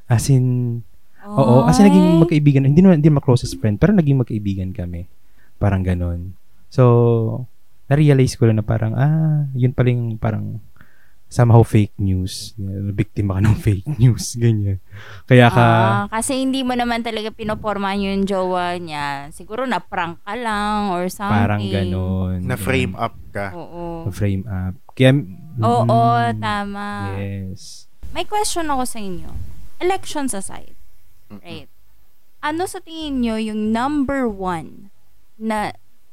As 0.05 0.27
in, 0.27 0.79
oo, 1.23 1.63
as 1.63 1.79
in 1.79 1.87
naging 1.87 2.19
magkaibigan, 2.19 2.67
hindi 2.67 2.83
naman, 2.83 2.99
hindi 2.99 3.07
naman 3.07 3.23
closest 3.23 3.55
friend, 3.57 3.79
pero 3.79 3.95
naging 3.95 4.19
magkaibigan 4.19 4.71
kami. 4.71 5.07
Parang 5.55 5.81
ganon. 5.81 6.35
So, 6.71 7.45
na-realize 7.85 8.33
ko 8.33 8.47
lang 8.47 8.57
na 8.57 8.65
parang, 8.65 8.95
ah, 8.95 9.43
yun 9.51 9.75
pala 9.75 9.91
yung 9.91 10.15
parang 10.15 10.63
somehow 11.27 11.63
fake 11.63 11.95
news. 11.97 12.55
Biktima 12.91 13.35
ka 13.35 13.41
ng 13.41 13.57
fake 13.67 13.87
news, 13.97 14.35
ganyan. 14.35 14.79
Kaya 15.23 15.47
ka, 15.47 15.63
Ah, 15.63 16.05
kasi 16.09 16.39
hindi 16.39 16.59
mo 16.59 16.71
naman 16.71 17.03
talaga 17.03 17.31
pinoporma 17.31 17.91
yung 17.93 18.23
jowa 18.23 18.75
niya. 18.75 19.31
Siguro 19.31 19.63
na-prank 19.63 20.23
ka 20.23 20.35
lang 20.35 20.91
or 20.91 21.07
something. 21.07 21.35
parang 21.35 21.63
ganon. 21.63 22.39
Na 22.43 22.55
frame 22.55 22.95
up 22.95 23.15
ka. 23.31 23.51
Oo. 23.51 24.07
Frame 24.09 24.43
up. 24.43 24.75
Kaya, 24.91 25.11
Oo, 25.57 25.87
mm, 25.87 26.39
tama. 26.39 27.15
Yes. 27.15 27.87
May 28.11 28.23
question 28.23 28.67
ako 28.67 28.83
sa 28.83 28.99
inyo. 28.99 29.31
Elections 29.79 30.31
aside, 30.31 30.75
right? 31.39 31.67
Ano 32.39 32.67
sa 32.67 32.79
tingin 32.79 33.19
nyo 33.19 33.35
yung 33.35 33.71
number 33.71 34.27
one 34.27 34.91
na 35.35 35.71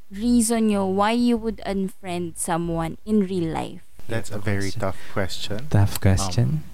reason 0.08 0.68
nyo 0.68 0.86
why 0.86 1.12
you 1.12 1.36
would 1.36 1.60
unfriend 1.64 2.36
someone 2.36 2.96
in 3.04 3.24
real 3.24 3.48
life? 3.48 3.84
That's 4.08 4.32
a 4.32 4.40
very 4.40 4.72
tough 4.72 4.96
question. 5.12 5.68
Tough 5.68 6.00
question. 6.00 6.64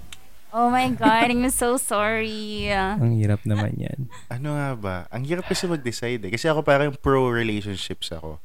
Oh 0.55 0.71
my 0.71 0.87
God, 0.87 1.27
I'm 1.27 1.51
so 1.51 1.75
sorry. 1.75 2.71
Ang 2.71 3.19
hirap 3.19 3.43
naman 3.43 3.75
yan. 3.75 4.07
Ano 4.31 4.55
nga 4.55 4.69
ba? 4.71 4.95
Ang 5.11 5.27
hirap 5.27 5.43
kasi 5.45 5.67
mag-decide 5.67 6.23
eh. 6.23 6.31
Kasi 6.31 6.47
ako 6.47 6.63
parang 6.63 6.95
pro-relationships 6.95 8.15
ako. 8.15 8.39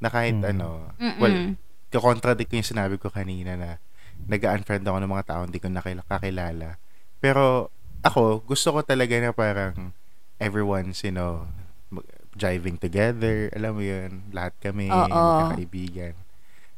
Na 0.00 0.08
kahit 0.08 0.40
Mm. 0.40 0.56
ano, 0.56 0.88
Mm-mm. 0.96 1.20
well, 1.20 1.36
kakontradict 1.92 2.48
ko 2.48 2.56
yung 2.56 2.64
sinabi 2.64 2.96
ko 2.96 3.12
kanina 3.12 3.60
na 3.60 3.76
nag-unfriend 4.24 4.88
ako 4.88 5.04
ng 5.04 5.12
mga 5.12 5.26
tao 5.28 5.40
hindi 5.44 5.60
ko 5.60 5.68
nakil- 5.68 6.00
kakilala. 6.02 6.80
Pero 7.20 7.68
ako, 8.00 8.40
gusto 8.40 8.72
ko 8.72 8.80
talaga 8.80 9.20
na 9.20 9.36
parang 9.36 9.92
everyone's, 10.40 11.04
you 11.04 11.12
know, 11.12 11.44
jiving 12.40 12.80
together. 12.80 13.52
Alam 13.52 13.72
mo 13.76 13.82
yun, 13.84 14.24
lahat 14.32 14.56
kami, 14.58 14.88
Oo. 14.88 15.04
magkakaibigan. 15.04 16.16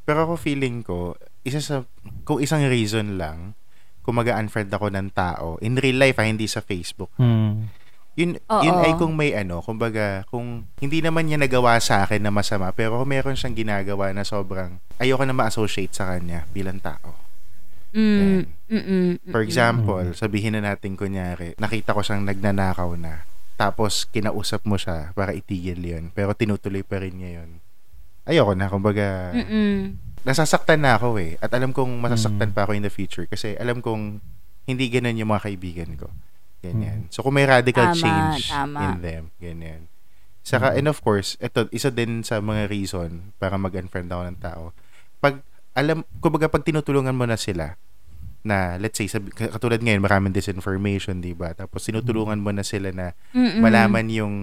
Pero 0.03 0.27
ako 0.27 0.35
feeling 0.35 0.83
ko, 0.83 1.15
isa 1.47 1.63
sa, 1.63 1.87
kung 2.27 2.43
isang 2.43 2.67
reason 2.67 3.15
lang, 3.15 3.55
kung 4.03 4.19
mag-unfriend 4.19 4.75
ako 4.75 4.91
ng 4.91 5.15
tao, 5.15 5.63
in 5.63 5.79
real 5.79 6.03
life, 6.03 6.19
ah, 6.19 6.27
hindi 6.27 6.51
sa 6.51 6.59
Facebook, 6.59 7.15
Hmm. 7.15 7.71
yun, 8.19 8.35
Oo. 8.51 8.63
yun 8.67 8.77
ay 8.83 8.99
kung 8.99 9.15
may 9.15 9.31
ano, 9.31 9.63
kumbaga, 9.63 10.27
kung 10.27 10.67
hindi 10.83 10.99
naman 10.99 11.31
niya 11.31 11.39
nagawa 11.39 11.79
sa 11.79 12.03
akin 12.03 12.19
na 12.19 12.35
masama, 12.35 12.75
pero 12.75 12.99
kung 12.99 13.15
meron 13.15 13.39
siyang 13.39 13.55
ginagawa 13.55 14.11
na 14.11 14.27
sobrang, 14.27 14.83
ayoko 14.99 15.23
na 15.23 15.33
ma-associate 15.33 15.95
sa 15.95 16.11
kanya 16.11 16.51
bilang 16.51 16.83
tao. 16.83 17.15
Mm, 17.93 18.49
mm-mm, 18.73 19.07
For 19.29 19.45
mm-mm. 19.45 19.47
example, 19.47 20.05
sabihin 20.17 20.57
na 20.57 20.75
natin 20.75 20.97
kunyari, 20.97 21.53
nakita 21.61 21.93
ko 21.93 22.01
siyang 22.01 22.25
nagnanakaw 22.25 22.97
na, 22.97 23.23
tapos 23.63 24.05
kinausap 24.07 24.63
mo 24.65 24.75
siya 24.75 25.11
para 25.13 25.31
itigil 25.31 25.79
yun, 25.79 26.11
pero 26.11 26.35
tinutuloy 26.35 26.83
pa 26.83 26.99
rin 26.99 27.15
niya 27.15 27.31
yun. 27.41 27.63
Ayoko 28.23 28.53
na, 28.53 28.67
kumbaga, 28.67 29.31
Mm-mm. 29.31 29.95
nasasaktan 30.23 30.79
na 30.79 30.95
ako 30.95 31.19
eh. 31.19 31.39
At 31.39 31.51
alam 31.51 31.71
kong 31.71 31.99
masasaktan 31.99 32.51
Mm. 32.51 32.55
pa 32.55 32.63
ako 32.63 32.73
in 32.73 32.83
the 32.83 32.91
future 32.91 33.27
kasi 33.27 33.55
alam 33.57 33.79
kong 33.79 34.19
hindi 34.65 34.85
ganun 34.87 35.15
yung 35.15 35.31
mga 35.31 35.47
kaibigan 35.47 35.91
ko. 35.95 36.07
Ganyan. 36.59 37.11
So 37.11 37.23
kung 37.23 37.35
may 37.35 37.43
radical 37.45 37.91
Tama, 37.91 37.99
change 37.99 38.47
tama. 38.49 38.79
in 38.79 38.95
them, 38.99 39.25
ganyan. 39.37 39.91
Saka, 40.43 40.75
Mm. 40.75 40.79
and 40.79 40.87
of 40.89 40.99
course, 40.99 41.35
ito, 41.39 41.67
isa 41.71 41.91
din 41.91 42.23
sa 42.23 42.39
mga 42.39 42.67
reason 42.67 43.35
para 43.39 43.55
mag-unfriend 43.55 44.07
ako 44.07 44.23
ng 44.27 44.39
tao. 44.39 44.63
Pag, 45.19 45.43
alam, 45.75 46.03
kumbaga 46.19 46.47
pag 46.47 46.63
tinutulungan 46.63 47.15
mo 47.15 47.27
na 47.27 47.35
sila, 47.35 47.75
na 48.43 48.75
let's 48.77 48.95
say, 48.95 49.07
sabi, 49.07 49.31
katulad 49.31 49.79
ngayon, 49.79 50.01
maraming 50.01 50.31
disinformation, 50.31 51.19
di 51.19 51.31
ba? 51.31 51.53
Tapos 51.53 51.83
tinutulungan 51.83 52.37
mo 52.37 52.51
na 52.51 52.63
sila 52.63 52.91
na 52.91 53.15
Mm-mm. 53.31 53.59
malaman 53.59 54.07
yung 54.09 54.35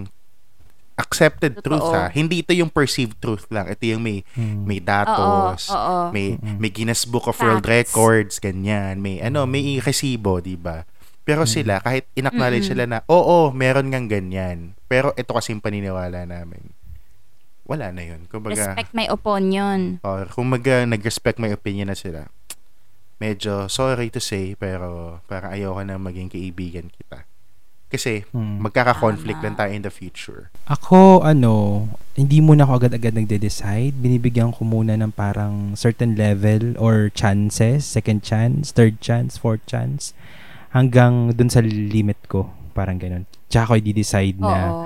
accepted 0.96 1.56
Totoo. 1.56 1.80
truth 1.80 1.90
ha. 1.90 2.08
Hindi 2.10 2.44
ito 2.44 2.52
yung 2.52 2.68
perceived 2.68 3.16
truth 3.18 3.48
lang. 3.50 3.68
Ito 3.68 3.84
yung 3.88 4.00
may 4.00 4.20
Hmm. 4.34 4.64
may 4.64 4.80
Oo, 4.80 4.86
datos, 4.86 5.68
oo. 5.70 6.12
may 6.12 6.36
Mm-mm. 6.36 6.60
may 6.60 6.68
Guinness 6.68 7.04
Book 7.04 7.24
of 7.26 7.36
World 7.38 7.64
Facts. 7.64 7.96
Records, 7.96 8.36
ganyan. 8.38 9.00
May 9.00 9.20
ano, 9.20 9.44
may 9.44 9.80
resibo, 9.80 10.40
'di 10.40 10.56
ba? 10.56 10.84
Pero 11.24 11.44
Mm. 11.44 11.50
sila 11.50 11.74
kahit 11.80 12.04
inacknowledge 12.14 12.68
Mm-mm. 12.68 12.74
sila 12.74 12.84
na, 12.86 13.00
oo, 13.06 13.48
meron 13.54 13.88
ngang 13.88 14.12
ganyan. 14.12 14.58
Pero 14.88 15.16
ito 15.16 15.32
kasi 15.32 15.52
yung 15.52 15.64
paniniwala 15.64 16.26
namin. 16.26 16.76
Wala 17.64 17.94
na 17.94 18.02
'yun. 18.02 18.28
Kumbaga, 18.28 18.74
Respect 18.74 18.92
my 18.92 19.08
opinion. 19.08 20.02
or 20.02 20.28
kung 20.28 20.50
maga 20.50 20.84
nag-respect 20.84 21.38
my 21.38 21.48
opinion 21.50 21.88
na 21.88 21.96
sila. 21.96 22.28
Medyo 23.20 23.68
sorry 23.68 24.08
to 24.08 24.24
say 24.24 24.56
pero 24.56 25.20
para 25.28 25.52
ayoko 25.52 25.84
na 25.84 26.00
maging 26.00 26.32
kaibigan 26.32 26.88
kita. 26.88 27.28
Kasi 27.90 28.22
Hmm. 28.30 28.62
magkaka-conflict 28.62 29.42
lang 29.42 29.58
tayo 29.58 29.74
in 29.74 29.82
the 29.82 29.90
future. 29.90 30.54
Ako, 30.70 31.26
ano, 31.26 31.90
hindi 32.14 32.38
muna 32.38 32.62
ako 32.64 32.86
agad-agad 32.86 33.18
nagde-decide. 33.18 33.98
Binibigyan 33.98 34.54
ko 34.54 34.62
muna 34.62 34.94
ng 34.94 35.10
parang 35.10 35.74
certain 35.74 36.14
level 36.14 36.78
or 36.78 37.10
chances, 37.10 37.90
second 37.90 38.22
chance, 38.22 38.70
third 38.70 39.02
chance, 39.02 39.42
fourth 39.42 39.66
chance, 39.66 40.14
hanggang 40.70 41.34
dun 41.34 41.50
sa 41.50 41.66
limit 41.66 42.22
ko. 42.30 42.54
Parang 42.78 43.02
ganun. 43.02 43.26
Tsaka 43.50 43.74
ako 43.74 43.82
i-decide 43.82 44.38
na, 44.38 44.58
Oo. 44.70 44.86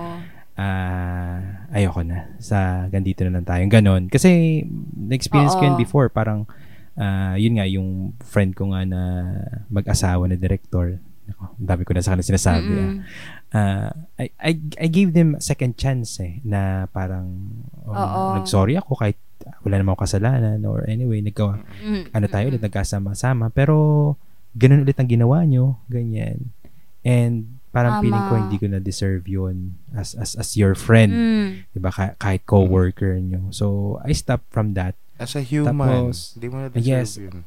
ah, 0.56 1.38
ayoko 1.76 2.08
na. 2.08 2.32
Sa 2.40 2.88
ganito 2.88 3.28
na 3.28 3.36
lang 3.36 3.44
tayo. 3.44 3.68
Ganon. 3.68 4.08
Kasi, 4.08 4.64
na-experience 4.96 5.60
ko 5.60 5.68
yun 5.68 5.76
before. 5.76 6.08
Parang, 6.08 6.48
ah, 6.98 7.36
yun 7.36 7.58
nga, 7.58 7.66
yung 7.66 8.14
friend 8.22 8.54
ko 8.54 8.74
nga 8.74 8.86
na 8.86 9.02
mag-asawa 9.70 10.28
na 10.30 10.38
director. 10.38 11.00
Ako, 11.24 11.56
ang 11.56 11.68
dami 11.68 11.82
ko 11.88 11.96
na 11.96 12.04
sa 12.04 12.14
kanila 12.14 12.28
sinasabi. 12.36 12.74
ah 12.76 12.84
Mm-mm. 12.84 13.00
uh, 13.56 13.90
I, 14.20 14.26
I, 14.44 14.52
I 14.76 14.88
gave 14.92 15.16
them 15.16 15.40
second 15.40 15.80
chance 15.80 16.20
eh, 16.20 16.44
na 16.44 16.92
parang 16.92 17.32
um, 17.88 17.96
Oo. 17.96 18.22
nag-sorry 18.42 18.76
ako 18.76 19.00
kahit 19.00 19.16
wala 19.64 19.80
namang 19.80 20.00
kasalanan 20.00 20.60
or 20.68 20.84
anyway, 20.84 21.24
nagkawa, 21.24 21.64
Mm-mm. 21.80 22.12
ano 22.12 22.26
tayo 22.28 22.52
ulit, 22.52 22.64
nagkasama-sama. 22.64 23.52
Pero, 23.56 24.16
ganun 24.56 24.84
ulit 24.84 25.00
ang 25.00 25.08
ginawa 25.08 25.48
nyo, 25.48 25.80
ganyan. 25.88 26.52
And, 27.04 27.60
parang 27.74 28.00
Tama. 28.00 28.04
feeling 28.06 28.26
ko 28.30 28.34
hindi 28.38 28.58
ko 28.62 28.68
na 28.70 28.80
deserve 28.80 29.26
yun 29.26 29.82
as, 29.98 30.14
as, 30.14 30.38
as 30.38 30.54
your 30.54 30.78
friend. 30.78 31.10
Mm. 31.10 31.50
Diba? 31.74 31.90
Ka- 31.90 32.16
kahit 32.22 32.46
co-worker 32.46 33.18
nyo. 33.18 33.50
So, 33.50 33.98
I 34.06 34.14
stopped 34.14 34.48
from 34.54 34.78
that 34.78 34.94
As 35.24 35.34
a 35.34 35.42
human, 35.42 36.12
Tapos, 36.12 36.36
hindi 36.36 36.48
mo 36.52 36.56
na 36.60 36.68
deserve 36.68 37.08
yes. 37.08 37.12
yun. 37.18 37.38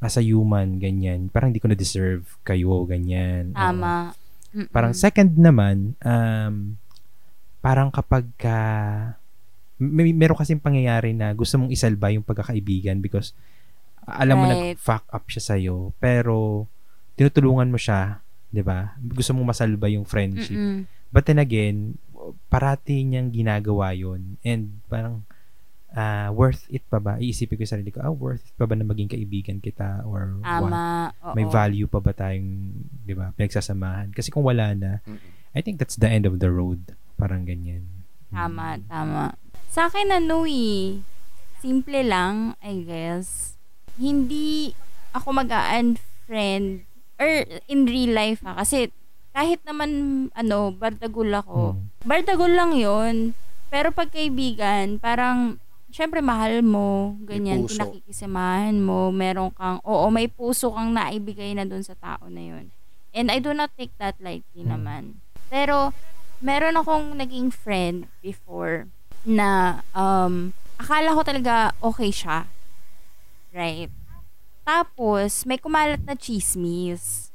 as 0.00 0.16
a 0.16 0.24
human, 0.24 0.80
ganyan. 0.80 1.28
Parang 1.28 1.52
hindi 1.52 1.60
ko 1.60 1.68
na 1.68 1.76
deserve 1.76 2.24
kayo, 2.40 2.88
ganyan. 2.88 3.52
Tama. 3.52 4.16
Mm-mm. 4.56 4.72
Parang 4.72 4.96
second 4.96 5.36
naman, 5.36 5.92
um, 6.00 6.80
parang 7.60 7.92
kapag 7.92 8.24
ka, 8.34 8.58
may, 9.76 10.16
meron 10.16 10.40
kasing 10.40 10.58
pangyayari 10.58 11.12
na 11.12 11.36
gusto 11.36 11.60
mong 11.60 11.68
isalba 11.68 12.08
yung 12.08 12.24
pagkakaibigan 12.24 13.04
because 13.04 13.36
alam 14.08 14.40
mo 14.40 14.44
Right. 14.48 14.74
nag-fuck 14.74 15.04
up 15.12 15.28
siya 15.28 15.44
sa'yo, 15.44 15.92
pero 16.00 16.64
tinutulungan 17.14 17.68
mo 17.68 17.76
siya 17.76 18.24
'di 18.50 18.64
ba? 18.64 18.96
Gusto 18.98 19.36
mong 19.36 19.54
masalba 19.54 19.86
yung 19.86 20.02
friendship. 20.04 20.56
Mm-mm. 20.56 20.88
But 21.12 21.26
then 21.26 21.38
again, 21.38 22.00
parati 22.48 23.06
niyang 23.06 23.30
ginagawa 23.30 23.94
'yon 23.94 24.40
and 24.42 24.82
parang 24.90 25.22
ah, 25.94 26.30
worth 26.30 26.66
it 26.70 26.86
pa 26.86 27.02
ba? 27.02 27.18
Iisipin 27.18 27.58
ko 27.58 27.64
sa 27.66 27.78
sarili 27.78 27.90
ko, 27.90 28.02
ah, 28.02 28.12
worth 28.12 28.44
it 28.46 28.54
pa 28.54 28.66
ba 28.66 28.74
na 28.78 28.86
maging 28.86 29.10
kaibigan 29.10 29.58
kita 29.58 30.06
or 30.06 30.38
what? 30.38 30.46
Tama. 30.46 31.10
Oo. 31.26 31.34
May 31.34 31.46
value 31.46 31.88
pa 31.90 31.98
ba 31.98 32.14
tayong, 32.14 32.74
'di 33.06 33.14
ba, 33.14 33.34
pinagsasamahan? 33.34 34.14
Kasi 34.14 34.30
kung 34.30 34.46
wala 34.46 34.74
na, 34.74 35.02
I 35.54 35.60
think 35.60 35.82
that's 35.82 35.98
the 35.98 36.06
end 36.06 36.26
of 36.26 36.38
the 36.38 36.50
road. 36.50 36.94
Parang 37.18 37.42
ganyan. 37.42 38.06
Tama, 38.30 38.78
tama. 38.86 39.34
Sa 39.70 39.90
akin, 39.90 40.14
ano 40.14 40.46
eh, 40.46 41.02
simple 41.58 42.00
lang, 42.06 42.54
I 42.62 42.86
guess. 42.86 43.58
Hindi 43.98 44.72
ako 45.10 45.42
mag-unfriend 45.42 46.86
or 47.20 47.28
in 47.66 47.84
real 47.84 48.14
life 48.14 48.40
ha. 48.46 48.56
Kasi 48.56 48.94
kahit 49.30 49.62
naman, 49.66 49.90
ano, 50.34 50.74
bardagul 50.74 51.30
ako. 51.30 51.78
Mm. 51.78 51.82
Bardagul 52.02 52.52
lang 52.54 52.72
yon 52.74 53.16
Pero 53.70 53.94
pag 53.94 54.10
kaibigan, 54.10 54.98
parang, 54.98 55.62
syempre 55.90 56.22
mahal 56.22 56.62
mo, 56.62 57.18
ganyan, 57.26 57.66
pinakikisamahan 57.66 58.78
mo, 58.78 59.10
meron 59.10 59.50
kang, 59.52 59.82
oo, 59.82 60.06
may 60.08 60.30
puso 60.30 60.70
kang 60.70 60.94
naibigay 60.94 61.52
na 61.52 61.66
dun 61.66 61.82
sa 61.82 61.98
tao 61.98 62.30
na 62.30 62.40
yun. 62.40 62.70
And 63.10 63.28
I 63.28 63.42
do 63.42 63.50
not 63.50 63.74
take 63.74 63.90
that 63.98 64.14
lightly 64.22 64.62
Mm. 64.62 64.70
naman. 64.70 65.02
Pero, 65.50 65.90
meron 66.38 66.78
akong 66.78 67.18
naging 67.18 67.50
friend 67.50 68.06
before 68.22 68.86
na 69.26 69.82
um, 69.92 70.54
akala 70.78 71.12
ko 71.12 71.20
talaga 71.26 71.74
okay 71.82 72.08
siya. 72.08 72.46
Right? 73.50 73.90
Tapos, 74.62 75.42
may 75.42 75.58
kumalat 75.58 76.06
na 76.06 76.14
chismis 76.14 77.34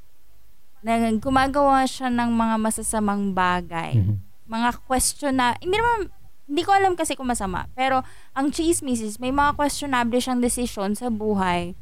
na 0.79 0.95
gumagawa 1.19 1.83
siya 1.83 2.07
ng 2.07 2.31
mga 2.31 2.55
masasamang 2.61 3.35
bagay. 3.35 3.99
Mhm. 3.99 4.15
Mga 4.47 4.69
question 4.87 5.33
na, 5.35 5.57
hindi 5.59 5.75
naman, 5.75 6.07
hindi 6.45 6.61
ko 6.61 6.71
alam 6.73 6.93
kasi 6.93 7.17
kung 7.17 7.29
masama. 7.29 7.65
Pero, 7.73 8.05
ang 8.37 8.53
chismis 8.53 9.01
is, 9.01 9.17
may 9.17 9.33
mga 9.33 9.57
questionable 9.57 10.21
siyang 10.21 10.41
decision 10.41 10.93
sa 10.93 11.09
buhay 11.09 11.73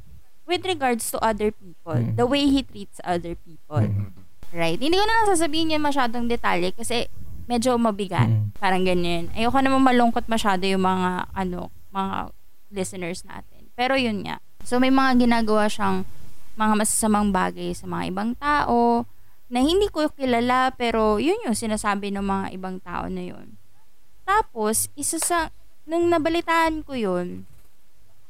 with 0.47 0.63
regards 0.63 1.07
to 1.11 1.19
other 1.23 1.51
people. 1.51 1.99
Mhm. 1.99 2.15
The 2.15 2.27
way 2.27 2.47
he 2.47 2.63
treats 2.63 2.99
other 3.03 3.35
people. 3.35 3.83
Mhm. 3.83 4.11
Right? 4.55 4.79
Hindi 4.79 4.95
ko 4.95 5.05
na 5.07 5.15
lang 5.23 5.27
sasabihin 5.33 5.73
yun 5.73 5.83
masyadong 5.83 6.29
detalye 6.29 6.71
kasi 6.71 7.09
medyo 7.49 7.75
mabigat. 7.75 8.29
Mm. 8.29 8.55
Parang 8.55 8.83
ganyan. 8.85 9.27
Ayoko 9.35 9.59
naman 9.59 9.83
malungkot 9.83 10.29
masyado 10.29 10.63
yung 10.63 10.85
mga, 10.85 11.27
ano, 11.33 11.73
mga 11.91 12.31
listeners 12.71 13.25
natin. 13.27 13.67
Pero 13.73 13.97
yun 13.97 14.23
nga. 14.23 14.39
So, 14.63 14.79
may 14.79 14.93
mga 14.93 15.27
ginagawa 15.27 15.67
siyang 15.67 16.07
mga 16.55 16.73
masasamang 16.77 17.33
bagay 17.33 17.73
sa 17.73 17.89
mga 17.89 18.03
ibang 18.13 18.31
tao 18.37 19.09
na 19.49 19.59
hindi 19.59 19.89
ko 19.89 20.05
kilala 20.13 20.71
pero 20.73 21.17
yun 21.17 21.37
yung 21.45 21.57
sinasabi 21.57 22.13
ng 22.13 22.23
mga 22.23 22.45
ibang 22.55 22.77
tao 22.79 23.09
na 23.09 23.23
yun. 23.25 23.57
Tapos, 24.23 24.87
isa 24.95 25.19
sa, 25.19 25.51
nung 25.83 26.07
nabalitaan 26.07 26.83
ko 26.87 26.95
yun, 26.95 27.43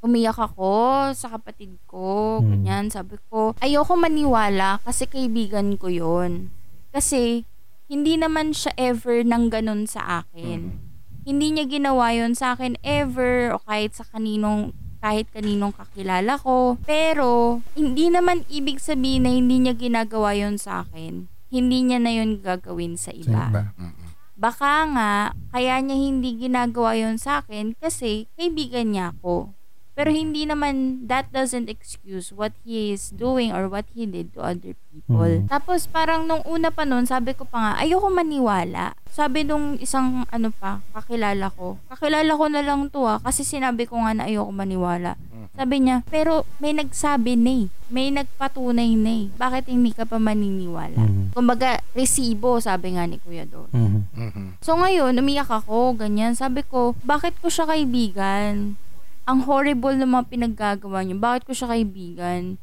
umiyak 0.04 0.36
ako 0.36 1.14
sa 1.16 1.32
kapatid 1.32 1.80
ko, 1.88 2.42
Hmm. 2.44 2.66
ganyan. 2.66 2.86
Sabi 2.92 3.16
ko, 3.32 3.56
ayoko 3.64 3.96
maniwala 3.96 4.84
kasi 4.84 5.08
kaibigan 5.08 5.80
ko 5.80 5.88
yun. 5.88 6.52
Kasi, 6.92 7.48
hindi 7.88 8.20
naman 8.20 8.52
siya 8.52 8.74
ever 8.76 9.24
nang 9.24 9.48
ganun 9.48 9.88
sa 9.88 10.26
akin. 10.26 10.76
Hindi 11.24 11.48
niya 11.56 11.66
ginawa 11.70 12.12
yun 12.12 12.36
sa 12.36 12.52
akin 12.52 12.76
ever 12.84 13.56
o 13.56 13.64
kahit 13.64 13.96
sa 13.96 14.04
kaninong 14.04 14.76
kahit 15.04 15.28
kaninong 15.36 15.76
kakilala 15.76 16.40
ko. 16.40 16.80
Pero, 16.88 17.60
hindi 17.76 18.08
naman 18.08 18.48
ibig 18.48 18.80
sabihin 18.80 19.28
na 19.28 19.36
hindi 19.36 19.60
niya 19.60 19.76
ginagawa 19.76 20.32
yun 20.32 20.56
sa 20.56 20.88
akin. 20.88 21.28
Hindi 21.52 21.78
niya 21.84 22.00
na 22.00 22.12
yun 22.16 22.40
gagawin 22.40 22.96
sa 22.96 23.12
iba. 23.12 23.52
iba. 23.52 23.62
Mm-mm. 23.76 24.03
Baka 24.44 24.84
nga, 24.92 25.12
kaya 25.56 25.80
niya 25.80 25.96
hindi 25.96 26.36
ginagawa 26.36 27.00
yon 27.00 27.16
sa 27.16 27.40
akin 27.40 27.80
kasi 27.80 28.28
kaibigan 28.36 28.92
niya 28.92 29.16
ako. 29.16 29.56
Pero 29.94 30.10
hindi 30.10 30.50
naman, 30.50 31.06
that 31.06 31.30
doesn't 31.30 31.70
excuse 31.70 32.34
what 32.34 32.50
he 32.66 32.90
is 32.90 33.14
doing 33.14 33.54
or 33.54 33.70
what 33.70 33.86
he 33.94 34.10
did 34.10 34.34
to 34.34 34.42
other 34.42 34.74
people. 34.90 35.46
Mhm. 35.46 35.46
Tapos 35.50 35.86
parang 35.86 36.26
nung 36.26 36.42
una 36.50 36.74
pa 36.74 36.82
nun, 36.82 37.06
sabi 37.06 37.38
ko 37.38 37.46
pa 37.46 37.58
nga, 37.62 37.74
ayoko 37.86 38.10
maniwala. 38.10 38.98
Sabi 39.14 39.46
nung 39.46 39.78
isang 39.78 40.26
ano 40.34 40.50
pa, 40.50 40.82
kakilala 40.98 41.54
ko. 41.54 41.78
Kakilala 41.94 42.34
ko 42.34 42.46
na 42.50 42.62
lang 42.66 42.90
to 42.90 43.06
ah, 43.06 43.22
kasi 43.22 43.46
sinabi 43.46 43.86
ko 43.86 44.02
nga 44.02 44.18
na 44.18 44.26
ayoko 44.26 44.50
maniwala. 44.50 45.14
Sabi 45.54 45.86
niya, 45.86 46.02
pero 46.10 46.50
may 46.58 46.74
nagsabi 46.74 47.38
na 47.38 47.54
eh. 47.54 47.66
May 47.94 48.10
nagpatunay 48.10 48.98
na 48.98 49.14
eh. 49.14 49.26
Bakit 49.38 49.70
hindi 49.70 49.94
ka 49.94 50.10
pa 50.10 50.18
maniniwala? 50.18 50.98
Mhm. 50.98 51.38
Kumbaga, 51.38 51.78
resibo, 51.94 52.58
sabi 52.58 52.98
nga 52.98 53.06
ni 53.06 53.22
Kuya 53.22 53.46
Don. 53.46 53.70
Mhm. 53.70 54.02
Mhm. 54.18 54.46
So 54.66 54.74
ngayon, 54.74 55.14
umiyak 55.22 55.54
ako, 55.54 55.94
ganyan. 55.94 56.34
Sabi 56.34 56.66
ko, 56.66 56.98
bakit 57.06 57.38
ko 57.38 57.54
siya 57.54 57.70
kaibigan? 57.70 58.82
Ang 59.24 59.48
horrible 59.48 59.96
ng 59.96 60.10
mga 60.10 60.26
pinaggagawa 60.28 61.00
niyo. 61.04 61.16
Bakit 61.16 61.48
ko 61.48 61.52
siya 61.56 61.72
kaibigan? 61.72 62.60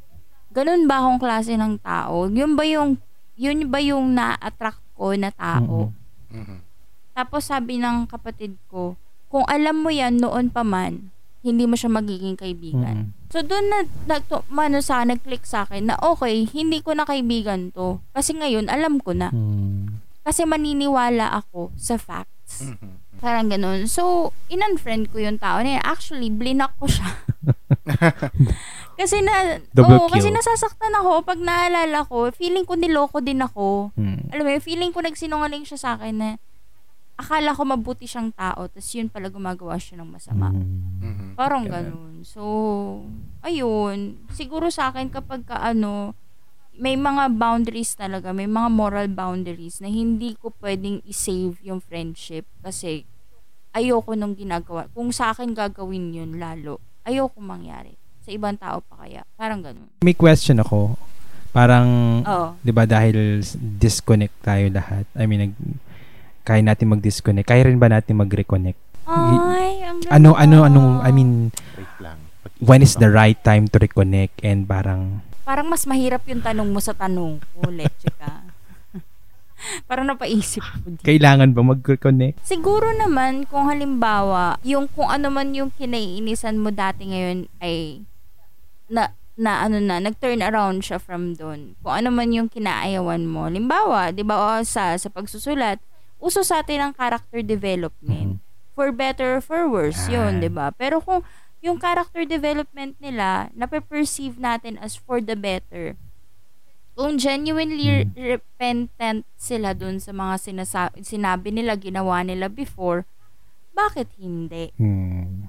Ganun 0.52 0.84
ba 0.84 1.00
akong 1.00 1.20
klase 1.22 1.56
ng 1.56 1.80
tao? 1.80 2.28
Yun 2.28 2.52
ba 2.52 2.68
yung, 2.68 3.00
yun 3.40 3.70
ba 3.72 3.80
yung 3.80 4.12
na-attract 4.12 4.82
ko 4.92 5.16
na 5.16 5.32
tao? 5.32 5.94
Mhm. 6.28 6.60
Tapos 7.16 7.48
sabi 7.48 7.80
ng 7.80 8.04
kapatid 8.04 8.60
ko, 8.68 9.00
kung 9.32 9.46
alam 9.48 9.80
mo 9.80 9.88
yan 9.88 10.20
noon 10.20 10.52
pa 10.52 10.60
man, 10.60 11.08
hindi 11.40 11.64
mo 11.64 11.78
siya 11.78 11.88
magiging 11.88 12.36
kaibigan. 12.36 13.08
Mhm. 13.08 13.32
So 13.32 13.40
doon 13.40 13.66
na 13.72 13.78
nagto, 14.04 14.44
mano 14.52 14.84
sa 14.84 15.00
nag-click 15.06 15.48
sa 15.48 15.64
akin 15.64 15.88
na 15.88 15.96
okay, 15.96 16.44
hindi 16.44 16.84
ko 16.84 16.92
na 16.92 17.08
kaibigan 17.08 17.72
to. 17.72 18.04
Kasi 18.12 18.36
ngayon 18.36 18.68
alam 18.68 19.00
ko 19.00 19.16
na. 19.16 19.32
Mhm. 19.32 20.02
Kasi 20.20 20.44
maniniwala 20.44 21.32
ako 21.32 21.72
sa 21.80 21.96
facts. 22.50 22.66
Mhm. 22.66 22.90
Parang 23.20 23.46
ganun. 23.46 23.86
So, 23.86 24.32
in-unfriend 24.48 25.12
ko 25.12 25.20
yung 25.20 25.38
tao 25.38 25.60
na 25.62 25.78
yun. 25.78 25.84
Actually, 25.84 26.32
blinak 26.32 26.74
ko 26.80 26.88
siya. 26.88 27.06
kasi 29.00 29.20
na, 29.20 29.60
Double 29.72 30.08
kasi 30.08 30.28
kill. 30.28 30.36
nasasaktan 30.36 30.92
ako 30.96 31.22
pag 31.22 31.38
naalala 31.38 32.02
ko. 32.04 32.28
Feeling 32.32 32.64
ko 32.64 32.74
niloko 32.74 33.20
din 33.20 33.40
ako. 33.40 33.92
Mhm. 33.94 34.32
Alam 34.32 34.44
mo 34.44 34.50
yun, 34.50 34.64
feeling 34.64 34.92
ko 34.92 35.00
nagsinungaling 35.00 35.64
siya 35.64 35.78
sa 35.78 35.90
akin 35.94 36.14
na 36.16 36.28
akala 37.20 37.52
ko 37.52 37.68
mabuti 37.68 38.08
siyang 38.08 38.32
tao, 38.32 38.64
tapos 38.64 38.88
yun 38.96 39.12
pala 39.12 39.28
gumagawa 39.28 39.76
siya 39.76 40.00
ng 40.00 40.08
masama. 40.08 40.48
Mhm. 40.56 40.80
Mhm. 41.04 41.26
Parang 41.36 41.68
Ganun. 41.68 41.92
ganun. 41.92 42.14
So, 42.24 42.42
ayun. 43.44 44.16
Siguro 44.32 44.72
sa 44.72 44.88
akin 44.88 45.12
kapag 45.12 45.44
ka 45.44 45.60
ano, 45.60 46.16
may 46.80 46.96
mga 46.96 47.36
boundaries 47.36 47.92
talaga, 47.92 48.32
may 48.32 48.48
mga 48.48 48.72
moral 48.72 49.06
boundaries 49.12 49.84
na 49.84 49.92
hindi 49.92 50.32
ko 50.40 50.48
pwedeng 50.64 51.04
i-save 51.04 51.60
yung 51.60 51.84
friendship 51.84 52.48
kasi 52.64 53.04
ayoko 53.76 54.16
nung 54.16 54.32
ginagawa. 54.32 54.88
Kung 54.96 55.12
sa 55.12 55.36
akin 55.36 55.52
gagawin 55.52 56.16
yun 56.16 56.40
lalo, 56.40 56.80
ayoko 57.04 57.36
mangyari. 57.38 58.00
Sa 58.24 58.32
ibang 58.32 58.56
tao 58.56 58.80
pa 58.80 59.04
kaya. 59.04 59.28
Parang 59.36 59.60
ganun. 59.60 59.92
May 60.00 60.16
question 60.16 60.56
ako. 60.64 60.96
Parang, 61.52 62.20
Oo. 62.24 62.48
'di 62.64 62.72
ba 62.72 62.88
dahil 62.88 63.44
disconnect 63.58 64.40
tayo 64.40 64.72
lahat. 64.72 65.04
I 65.12 65.28
mean, 65.28 65.52
nag 65.52 65.54
kaya 66.48 66.64
natin 66.64 66.96
mag-disconnect. 66.96 67.44
Kaya 67.44 67.68
rin 67.68 67.76
ba 67.76 67.92
natin 67.92 68.16
mag-reconnect? 68.16 68.80
Ay, 69.04 69.84
ang 69.84 70.00
ganda. 70.00 70.16
Ano 70.16 70.30
ano 70.32 70.64
anong 70.64 70.90
I 71.04 71.10
mean, 71.12 71.52
Wait 71.76 71.92
lang. 72.00 72.16
When 72.60 72.80
is 72.80 72.96
the 72.96 73.12
right 73.12 73.36
time 73.44 73.68
to 73.68 73.76
reconnect 73.76 74.40
and 74.40 74.64
parang 74.64 75.20
Parang 75.50 75.66
mas 75.66 75.82
mahirap 75.82 76.22
yung 76.30 76.38
tanong 76.46 76.70
mo 76.70 76.78
sa 76.78 76.94
tanong 76.94 77.42
ko, 77.42 77.66
leche 77.74 78.06
ka. 78.22 78.46
Parang 79.90 80.06
napaisip 80.06 80.62
ko. 80.62 80.94
din. 80.94 81.02
kailangan 81.02 81.50
ba 81.50 81.66
mag-reconnect? 81.66 82.38
Siguro 82.46 82.94
naman 82.94 83.50
kung 83.50 83.66
halimbawa, 83.66 84.62
yung 84.62 84.86
kung 84.94 85.10
ano 85.10 85.26
man 85.26 85.50
yung 85.50 85.74
kinaiinisan 85.74 86.54
mo 86.54 86.70
dati 86.70 87.10
ngayon 87.10 87.50
ay 87.58 88.06
na 88.86 89.10
na 89.34 89.66
ano 89.66 89.82
na, 89.82 89.98
nag-turn 89.98 90.38
around 90.38 90.86
siya 90.86 91.02
from 91.02 91.34
doon. 91.34 91.74
Kung 91.82 91.98
ano 91.98 92.14
man 92.14 92.30
yung 92.30 92.46
kinaayawan 92.46 93.26
mo. 93.26 93.50
Halimbawa, 93.50 94.14
'di 94.14 94.22
ba 94.22 94.38
o, 94.38 94.62
sa 94.62 94.94
sa 94.94 95.10
pagsusulat, 95.10 95.82
uso 96.22 96.46
sa 96.46 96.62
atin 96.62 96.78
ang 96.78 96.92
character 96.94 97.42
development. 97.42 98.38
For 98.78 98.94
better 98.94 99.40
or 99.40 99.42
for 99.42 99.66
worse, 99.66 100.06
yun. 100.06 100.38
'di 100.38 100.54
ba? 100.54 100.70
Pero 100.78 101.02
kung 101.02 101.26
yung 101.60 101.76
character 101.76 102.24
development 102.24 102.96
nila, 102.98 103.52
nape-perceive 103.52 104.36
natin 104.36 104.80
as 104.80 104.96
for 104.96 105.20
the 105.20 105.36
better. 105.36 105.96
Kung 106.92 107.16
genuinely 107.16 108.04
Hmm. 108.04 108.12
repentant 108.16 109.24
sila 109.36 109.72
dun 109.72 110.00
sa 110.00 110.12
mga 110.12 110.34
sinasa- 110.36 110.92
sinabi 111.00 111.52
nila, 111.52 111.76
ginawa 111.76 112.20
nila 112.20 112.48
before, 112.48 113.04
bakit 113.72 114.08
hindi? 114.16 114.72
Hmm. 114.76 115.48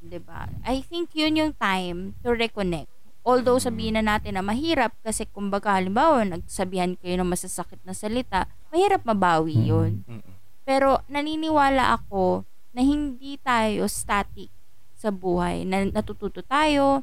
'di 0.00 0.20
ba? 0.20 0.48
I 0.64 0.80
think 0.80 1.12
yun 1.12 1.36
yung 1.36 1.52
time 1.54 2.16
to 2.24 2.32
reconnect. 2.32 2.88
Although 3.20 3.60
sabihin 3.60 4.00
na 4.00 4.16
natin 4.16 4.40
na 4.40 4.42
mahirap 4.42 4.96
kasi 5.04 5.28
kumbaga 5.28 5.76
halimbawa 5.76 6.24
nagsabihan 6.24 6.96
kayo 6.96 7.20
ng 7.20 7.28
masasakit 7.28 7.76
na 7.84 7.92
salita, 7.92 8.48
mahirap 8.72 9.04
mabawi 9.04 9.60
Mm. 9.60 9.66
yun. 9.68 9.90
Mhm. 10.08 10.32
Pero 10.64 11.04
naniniwala 11.04 11.92
ako 11.92 12.48
na 12.72 12.80
hindi 12.80 13.36
tayo 13.38 13.84
static 13.86 14.48
sa 15.00 15.08
buhay. 15.08 15.64
Na 15.64 15.88
natututo 15.88 16.44
tayo, 16.44 17.00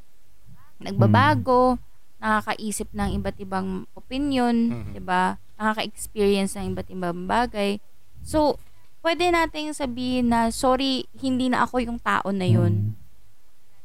nagbabago, 0.78 1.82
nakakaisip 2.18 2.94
ng 2.94 3.18
iba't 3.18 3.38
ibang 3.42 3.68
opinion, 3.94 4.54
Mhm. 4.70 4.90
'di 4.94 5.02
ba? 5.02 5.42
Nakaka-experience 5.58 6.54
ng 6.56 6.66
iba't 6.72 6.90
ibang 6.90 7.26
bagay. 7.26 7.82
So, 8.22 8.62
pwede 9.02 9.26
nating 9.28 9.74
sabihin 9.74 10.30
na 10.30 10.54
sorry, 10.54 11.10
hindi 11.18 11.50
na 11.50 11.66
ako 11.66 11.82
yung 11.82 11.98
tao 11.98 12.30
na 12.30 12.46
yun 12.46 12.94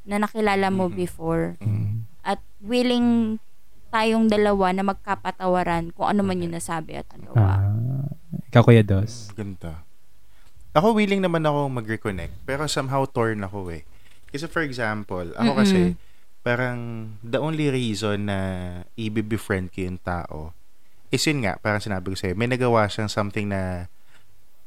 na 0.04 0.20
nakilala 0.20 0.68
mo 0.68 0.92
Mhm. 0.92 0.94
before 0.94 1.56
Mm. 1.60 2.04
at 2.20 2.40
willing 2.60 3.40
tayong 3.88 4.26
dalawa 4.26 4.72
na 4.72 4.82
magkapatawaran 4.82 5.92
kung 5.92 6.08
ano 6.08 6.24
man 6.24 6.40
yung 6.40 6.52
nasabi 6.52 6.96
at 6.96 7.06
nagawa. 7.12 7.60
Ah, 7.60 8.08
ikaw, 8.48 8.64
Kuya 8.64 8.80
Dos. 8.80 9.28
Ganda. 9.32 9.84
Ako 10.72 10.96
willing 10.96 11.20
naman 11.20 11.44
ako 11.44 11.68
mag-reconnect, 11.68 12.32
pero 12.42 12.64
somehow 12.64 13.04
torn 13.04 13.44
ako 13.44 13.68
eh. 13.68 13.84
Kasi 14.32 14.48
for 14.48 14.64
example, 14.64 15.28
ako 15.36 15.52
Mm-mm. 15.52 15.60
kasi, 15.60 15.78
parang 16.42 16.78
the 17.22 17.38
only 17.38 17.70
reason 17.70 18.26
na 18.26 18.38
i-befriend 18.98 19.70
ko 19.70 19.86
yung 19.86 20.00
tao 20.02 20.56
is 21.12 21.22
yun 21.22 21.44
nga, 21.44 21.60
parang 21.60 21.78
sinabi 21.78 22.10
ko 22.10 22.16
sa'yo, 22.16 22.34
may 22.34 22.48
nagawa 22.48 22.88
siyang 22.88 23.12
something 23.12 23.46
na 23.46 23.86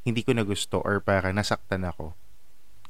hindi 0.06 0.22
ko 0.22 0.32
na 0.32 0.46
gusto 0.46 0.80
or 0.86 1.02
parang 1.02 1.34
nasaktan 1.34 1.82
ako. 1.84 2.14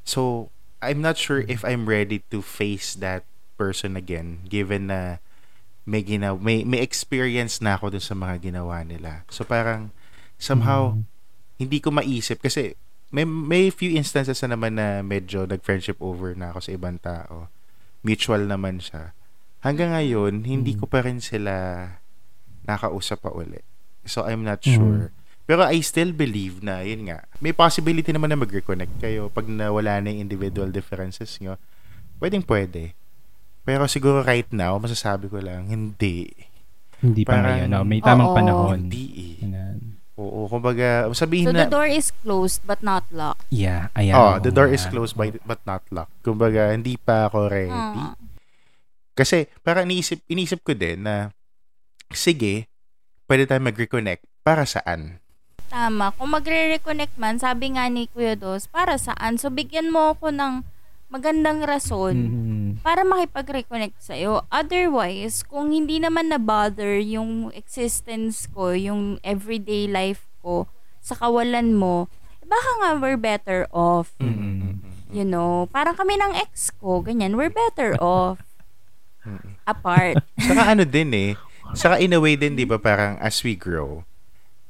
So, 0.04 0.52
I'm 0.84 1.00
not 1.00 1.16
sure 1.16 1.42
if 1.48 1.64
I'm 1.64 1.88
ready 1.88 2.22
to 2.30 2.44
face 2.44 2.94
that 3.00 3.24
person 3.56 3.96
again 3.96 4.44
given 4.52 4.92
na 4.92 5.24
may 5.88 6.04
ginaw 6.04 6.36
may 6.36 6.68
may 6.68 6.84
experience 6.84 7.64
na 7.64 7.80
ako 7.80 7.96
dun 7.96 8.04
sa 8.04 8.12
mga 8.12 8.52
ginawa 8.52 8.84
nila. 8.84 9.24
So 9.32 9.48
parang 9.48 9.96
somehow 10.36 11.00
Mm. 11.00 11.08
hindi 11.56 11.78
ko 11.80 11.88
maisip 11.90 12.44
kasi 12.44 12.76
may 13.10 13.24
may 13.24 13.70
few 13.70 13.94
instances 13.94 14.42
na 14.42 14.54
naman 14.54 14.76
na 14.76 15.02
medyo 15.02 15.46
nag-friendship 15.46 15.98
over 16.00 16.34
na 16.34 16.52
ako 16.52 16.60
sa 16.62 16.72
ibang 16.72 16.98
tao. 16.98 17.48
Mutual 18.02 18.46
naman 18.46 18.80
siya. 18.80 19.14
Hanggang 19.62 19.92
ngayon, 19.92 20.46
hindi 20.46 20.74
Mm. 20.74 20.80
ko 20.80 20.86
pa 20.86 21.02
rin 21.02 21.18
sila 21.18 21.54
nakausap 22.64 23.22
pa 23.22 23.30
uli. 23.30 23.62
So 24.04 24.26
I'm 24.26 24.42
not 24.42 24.62
Mm. 24.62 24.72
sure. 24.72 25.04
Pero 25.46 25.62
I 25.62 25.78
still 25.80 26.10
believe 26.10 26.62
na, 26.62 26.82
yun 26.82 27.06
nga, 27.06 27.22
may 27.38 27.54
possibility 27.54 28.10
naman 28.10 28.34
na 28.34 28.38
mag-reconnect 28.38 28.98
kayo 28.98 29.30
pag 29.30 29.46
nawala 29.46 30.02
na 30.02 30.10
yung 30.10 30.26
individual 30.26 30.70
differences 30.70 31.38
nyo. 31.38 31.62
Pwedeng 32.18 32.42
pwede. 32.42 32.98
Pero 33.62 33.86
siguro 33.86 34.22
right 34.22 34.50
now, 34.50 34.78
masasabi 34.78 35.30
ko 35.30 35.38
lang, 35.38 35.70
hindi. 35.70 36.30
Hindi 36.98 37.22
pa 37.22 37.38
Parang- 37.38 37.46
ngayon. 37.62 37.70
No? 37.70 37.82
May 37.84 38.02
tamang 38.02 38.30
Oo. 38.30 38.38
panahon. 38.38 38.78
Hindi 38.90 39.06
eh. 39.42 39.75
Oo, 40.16 40.48
kumbaga, 40.48 41.12
sabihin 41.12 41.52
So 41.52 41.52
na, 41.52 41.68
the 41.68 41.72
door 41.76 41.92
is 41.92 42.16
closed 42.24 42.64
but 42.64 42.80
not 42.80 43.04
locked. 43.12 43.44
Yeah, 43.52 43.92
ayan. 44.00 44.16
oh, 44.16 44.36
the 44.40 44.48
oo 44.52 44.56
door 44.56 44.72
nga. 44.72 44.76
is 44.80 44.84
closed 44.88 45.20
by, 45.20 45.36
but 45.44 45.60
not 45.68 45.84
locked. 45.92 46.16
Kumbaga, 46.24 46.72
hindi 46.72 46.96
pa 46.96 47.28
ako 47.28 47.52
ready. 47.52 47.72
Ah. 47.76 48.16
Kasi, 49.12 49.52
parang 49.60 49.92
iniisip, 49.92 50.24
iniisip 50.32 50.64
ko 50.64 50.72
din 50.72 51.04
na, 51.04 51.36
sige, 52.16 52.72
pwede 53.28 53.44
tayo 53.44 53.60
mag-reconnect. 53.60 54.24
Para 54.40 54.64
saan? 54.64 55.20
Tama. 55.68 56.16
Kung 56.16 56.32
magre-reconnect 56.32 57.20
man, 57.20 57.36
sabi 57.36 57.76
nga 57.76 57.92
ni 57.92 58.08
Kuya 58.08 58.40
Dos, 58.40 58.72
para 58.72 58.96
saan? 58.96 59.36
So, 59.36 59.52
bigyan 59.52 59.92
mo 59.92 60.16
ako 60.16 60.32
ng 60.32 60.64
magandang 61.06 61.62
rason 61.62 62.16
Mhm. 62.16 62.70
para 62.82 63.06
makipag-reconnect 63.06 64.02
sa'yo. 64.02 64.44
Otherwise, 64.50 65.46
kung 65.46 65.70
hindi 65.70 66.02
naman 66.02 66.28
na-bother 66.28 66.98
yung 66.98 67.54
existence 67.54 68.50
ko, 68.50 68.74
yung 68.74 69.22
everyday 69.22 69.86
life 69.86 70.26
ko, 70.42 70.66
sa 71.00 71.14
kawalan 71.14 71.78
mo, 71.78 72.10
eh, 72.42 72.48
baka 72.50 72.70
nga 72.82 72.90
we're 72.98 73.20
better 73.20 73.70
off. 73.70 74.12
Mm-mm. 74.18 74.82
You 75.10 75.24
know, 75.24 75.70
parang 75.70 75.94
kami 75.94 76.18
ng 76.18 76.34
ex 76.36 76.74
ko, 76.74 77.00
ganyan, 77.00 77.38
we're 77.38 77.54
better 77.54 77.94
off 78.02 78.42
Mm-mm. 79.22 79.56
apart. 79.64 80.20
Saka 80.36 80.74
ano 80.74 80.84
din 80.84 81.14
eh, 81.14 81.32
saka 81.72 82.02
in 82.02 82.12
a 82.12 82.20
way 82.20 82.34
din, 82.34 82.58
di 82.58 82.66
ba, 82.66 82.76
parang 82.76 83.16
as 83.22 83.40
we 83.46 83.54
grow, 83.54 84.02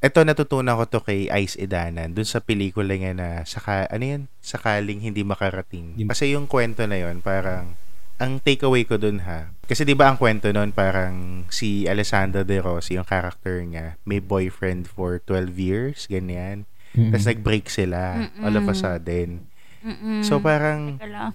eto 0.06 0.22
natutunan 0.22 0.78
ko 0.78 0.86
to 0.86 1.00
kay 1.02 1.26
Ice 1.42 1.58
Edanan, 1.58 2.14
dun 2.14 2.30
sa 2.30 2.38
pelikula 2.38 2.94
niya 2.94 3.18
na, 3.18 3.42
saka, 3.42 3.90
ano 3.90 4.06
yan, 4.06 4.22
sakaling 4.38 5.02
hindi 5.02 5.26
makarating. 5.26 5.98
Kasi 6.06 6.38
yung 6.38 6.46
kwento 6.46 6.86
na 6.86 7.02
yon 7.02 7.26
parang, 7.26 7.74
ang 8.22 8.38
takeaway 8.38 8.86
ko 8.86 9.02
dun 9.02 9.26
ha, 9.26 9.50
kasi 9.66 9.82
di 9.82 9.98
ba 9.98 10.14
ang 10.14 10.22
kwento 10.22 10.54
nun, 10.54 10.78
parang 10.78 11.50
si 11.50 11.90
Alessandra 11.90 12.46
De 12.46 12.62
Rossi, 12.62 13.02
yung 13.02 13.10
character 13.10 13.66
niya, 13.66 13.98
may 14.06 14.22
boyfriend 14.22 14.86
for 14.86 15.18
12 15.26 15.58
years, 15.58 16.06
ganyan. 16.06 16.70
Mm-mm. 16.94 17.10
Tapos 17.10 17.26
nag-break 17.26 17.66
sila, 17.68 18.30
all 18.46 18.54
of 18.54 18.70
a 18.70 18.72
Mm-mm. 18.72 18.78
sudden. 18.78 19.30
Mm-mm. 19.82 20.22
So 20.22 20.38
parang, 20.38 21.02
lang. 21.02 21.34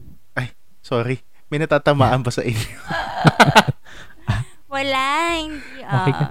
sorry, 0.80 1.20
may 1.52 1.60
natatamaan 1.60 2.24
ba 2.24 2.32
sa 2.32 2.40
inyo? 2.40 2.56
Wala, 4.72 5.36
hindi. 5.36 5.84
Okay 5.84 6.12
ka. 6.16 6.26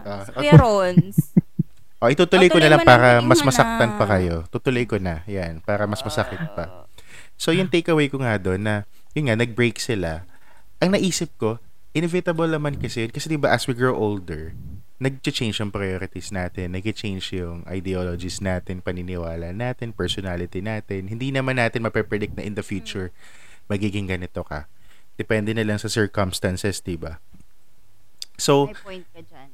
Ah, 2.02 2.10
Ah, 2.10 2.10
Kuya 2.10 2.18
Rons. 2.18 2.26
O, 2.26 2.26
itutuloy 2.26 2.50
ko 2.50 2.58
Oh, 2.58 2.64
na 2.66 2.70
lang 2.74 2.82
para 2.82 3.22
mas 3.22 3.42
masaktan 3.46 3.94
na. 3.94 3.98
pa 4.02 4.06
kayo. 4.10 4.50
Tutuloy 4.50 4.90
ko 4.90 4.98
na. 4.98 5.22
Yan, 5.30 5.62
para 5.62 5.86
mas 5.86 6.02
masakit 6.02 6.42
pa. 6.58 6.90
So, 7.38 7.54
yung 7.54 7.70
takeaway 7.70 8.10
ko 8.10 8.18
nga 8.22 8.42
doon 8.42 8.66
na, 8.66 8.76
yun 9.14 9.30
nga, 9.30 9.38
nag-break 9.38 9.78
sila. 9.78 10.26
Ang 10.82 10.98
naisip 10.98 11.30
ko, 11.38 11.62
inevitable 11.94 12.50
naman 12.50 12.82
kasi 12.82 13.06
yun. 13.06 13.12
Kasi 13.14 13.30
di 13.30 13.38
ba 13.38 13.54
as 13.54 13.70
we 13.70 13.78
grow 13.78 13.94
older, 13.94 14.58
nag-change 14.98 15.62
yung 15.62 15.70
priorities 15.70 16.30
natin, 16.30 16.74
nag-change 16.74 17.38
yung 17.38 17.66
ideologies 17.70 18.42
natin, 18.42 18.82
paniniwala 18.82 19.54
natin, 19.54 19.94
personality 19.94 20.62
natin. 20.62 21.10
Hindi 21.10 21.30
naman 21.30 21.58
natin 21.58 21.86
mape-predict 21.86 22.38
na 22.38 22.46
in 22.46 22.54
the 22.54 22.66
future, 22.66 23.10
magiging 23.70 24.10
ganito 24.10 24.42
ka. 24.42 24.66
Depende 25.18 25.54
na 25.54 25.66
lang 25.66 25.78
sa 25.78 25.90
circumstances, 25.90 26.82
di 26.82 26.98
ba? 26.98 27.18
So. 28.38 28.70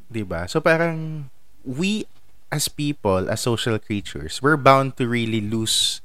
'di 0.07 0.23
ba? 0.23 0.47
So 0.47 0.63
parang 0.63 1.27
we 1.67 2.07
as 2.47 2.67
people, 2.67 3.27
as 3.27 3.41
social 3.41 3.75
creatures, 3.77 4.39
we're 4.39 4.59
bound 4.59 4.95
to 4.95 5.07
really 5.07 5.41
lose 5.41 5.99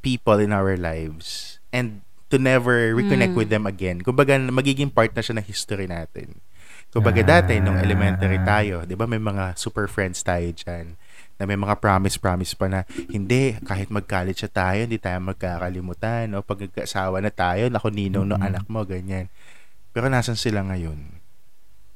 people 0.00 0.36
in 0.36 0.52
our 0.52 0.76
lives 0.76 1.58
and 1.72 2.00
to 2.28 2.36
never 2.38 2.92
reconnect 2.94 3.34
Mm. 3.34 3.40
with 3.40 3.50
them 3.50 3.64
again. 3.66 4.00
Kumbaga 4.00 4.38
magiging 4.38 4.92
part 4.92 5.12
na 5.12 5.20
siya 5.20 5.40
ng 5.40 5.46
history 5.46 5.88
natin. 5.88 6.38
Kumbaga 6.90 7.22
Ah. 7.22 7.28
dati 7.38 7.58
nung 7.58 7.78
elementary 7.78 8.38
tayo, 8.42 8.82
'di 8.82 8.94
ba 8.94 9.06
may 9.06 9.20
mga 9.20 9.54
super 9.54 9.86
friends 9.86 10.20
tayo 10.22 10.50
diyan 10.50 10.98
na 11.38 11.48
may 11.48 11.56
mga 11.56 11.78
promise-promise 11.78 12.52
pa 12.52 12.68
na 12.68 12.80
hindi, 13.08 13.56
kahit 13.64 13.88
mag-college 13.88 14.44
na 14.44 14.50
tayo, 14.50 14.78
hindi 14.84 14.98
tayo 15.00 15.16
magkakalimutan 15.22 16.34
o 16.36 16.42
pag 16.44 16.60
nagkaasawa 16.60 17.22
na 17.24 17.32
tayo, 17.32 17.70
naku 17.70 17.88
ninong 17.88 18.26
no 18.26 18.36
Mhm. 18.36 18.44
anak 18.44 18.64
mo, 18.68 18.84
ganyan. 18.84 19.30
Pero 19.94 20.10
nasan 20.10 20.36
sila 20.36 20.60
ngayon? 20.66 20.98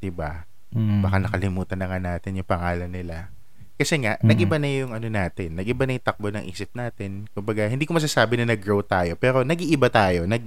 'Di 0.00 0.10
ba? 0.10 0.46
Mm. 0.74 1.06
baka 1.06 1.16
nakalimutan 1.22 1.78
na 1.78 1.86
nga 1.86 2.02
natin 2.02 2.34
yung 2.34 2.46
pangalan 2.50 2.90
nila. 2.90 3.30
Kasi 3.74 3.98
nga, 3.98 4.14
Mm. 4.22 4.26
nagiba 4.30 4.56
na 4.62 4.68
yung 4.70 4.92
ano 4.94 5.08
natin, 5.10 5.58
nagiba 5.58 5.82
na 5.82 5.98
yung 5.98 6.06
takbo 6.06 6.30
ng 6.30 6.46
isip 6.46 6.70
natin. 6.78 7.26
Kumbaga, 7.34 7.66
hindi 7.66 7.84
ko 7.84 7.98
masasabi 7.98 8.38
na 8.38 8.54
nag-grow 8.54 8.86
tayo, 8.86 9.18
pero 9.18 9.42
nag-iiba 9.42 9.90
tayo, 9.90 10.30
nag 10.30 10.42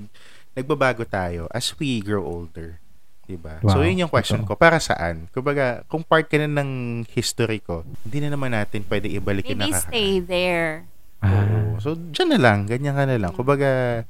nagbabago 0.58 1.06
tayo 1.06 1.46
as 1.54 1.70
we 1.78 2.02
grow 2.02 2.24
older. 2.26 2.82
'Di 3.28 3.36
ba? 3.38 3.60
So, 3.68 3.78
Wow, 3.78 3.86
yun 3.86 4.08
yung 4.08 4.14
question 4.14 4.48
ko. 4.48 4.56
Para 4.56 4.80
saan? 4.80 5.28
Kumbaga, 5.36 5.84
kung 5.92 6.02
part 6.02 6.26
ka 6.26 6.40
na 6.40 6.48
ng 6.48 7.04
history 7.12 7.60
ko, 7.60 7.84
hindi 8.08 8.24
na 8.24 8.34
naman 8.34 8.56
natin 8.56 8.88
pwede 8.88 9.12
ibalikin 9.12 9.60
Maybe 9.60 9.76
na 9.76 9.84
stay 9.84 10.24
there. 10.24 10.88
Ah. 11.20 11.44
Oo. 11.44 11.84
So, 11.84 11.94
dyan 11.94 12.34
na 12.34 12.40
lang. 12.40 12.66
Ganyan 12.66 12.96
ka 12.96 13.04
na 13.06 13.20
lang. 13.20 13.36
Kumbaga, 13.36 14.02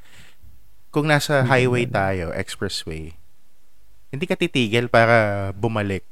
kung 0.93 1.09
nasa 1.09 1.41
highway 1.43 1.89
tayo, 1.89 2.29
expressway, 2.31 3.11
hindi 4.13 4.25
ka 4.29 4.37
titigil 4.37 4.87
para 4.87 5.49
bumalik. 5.51 6.05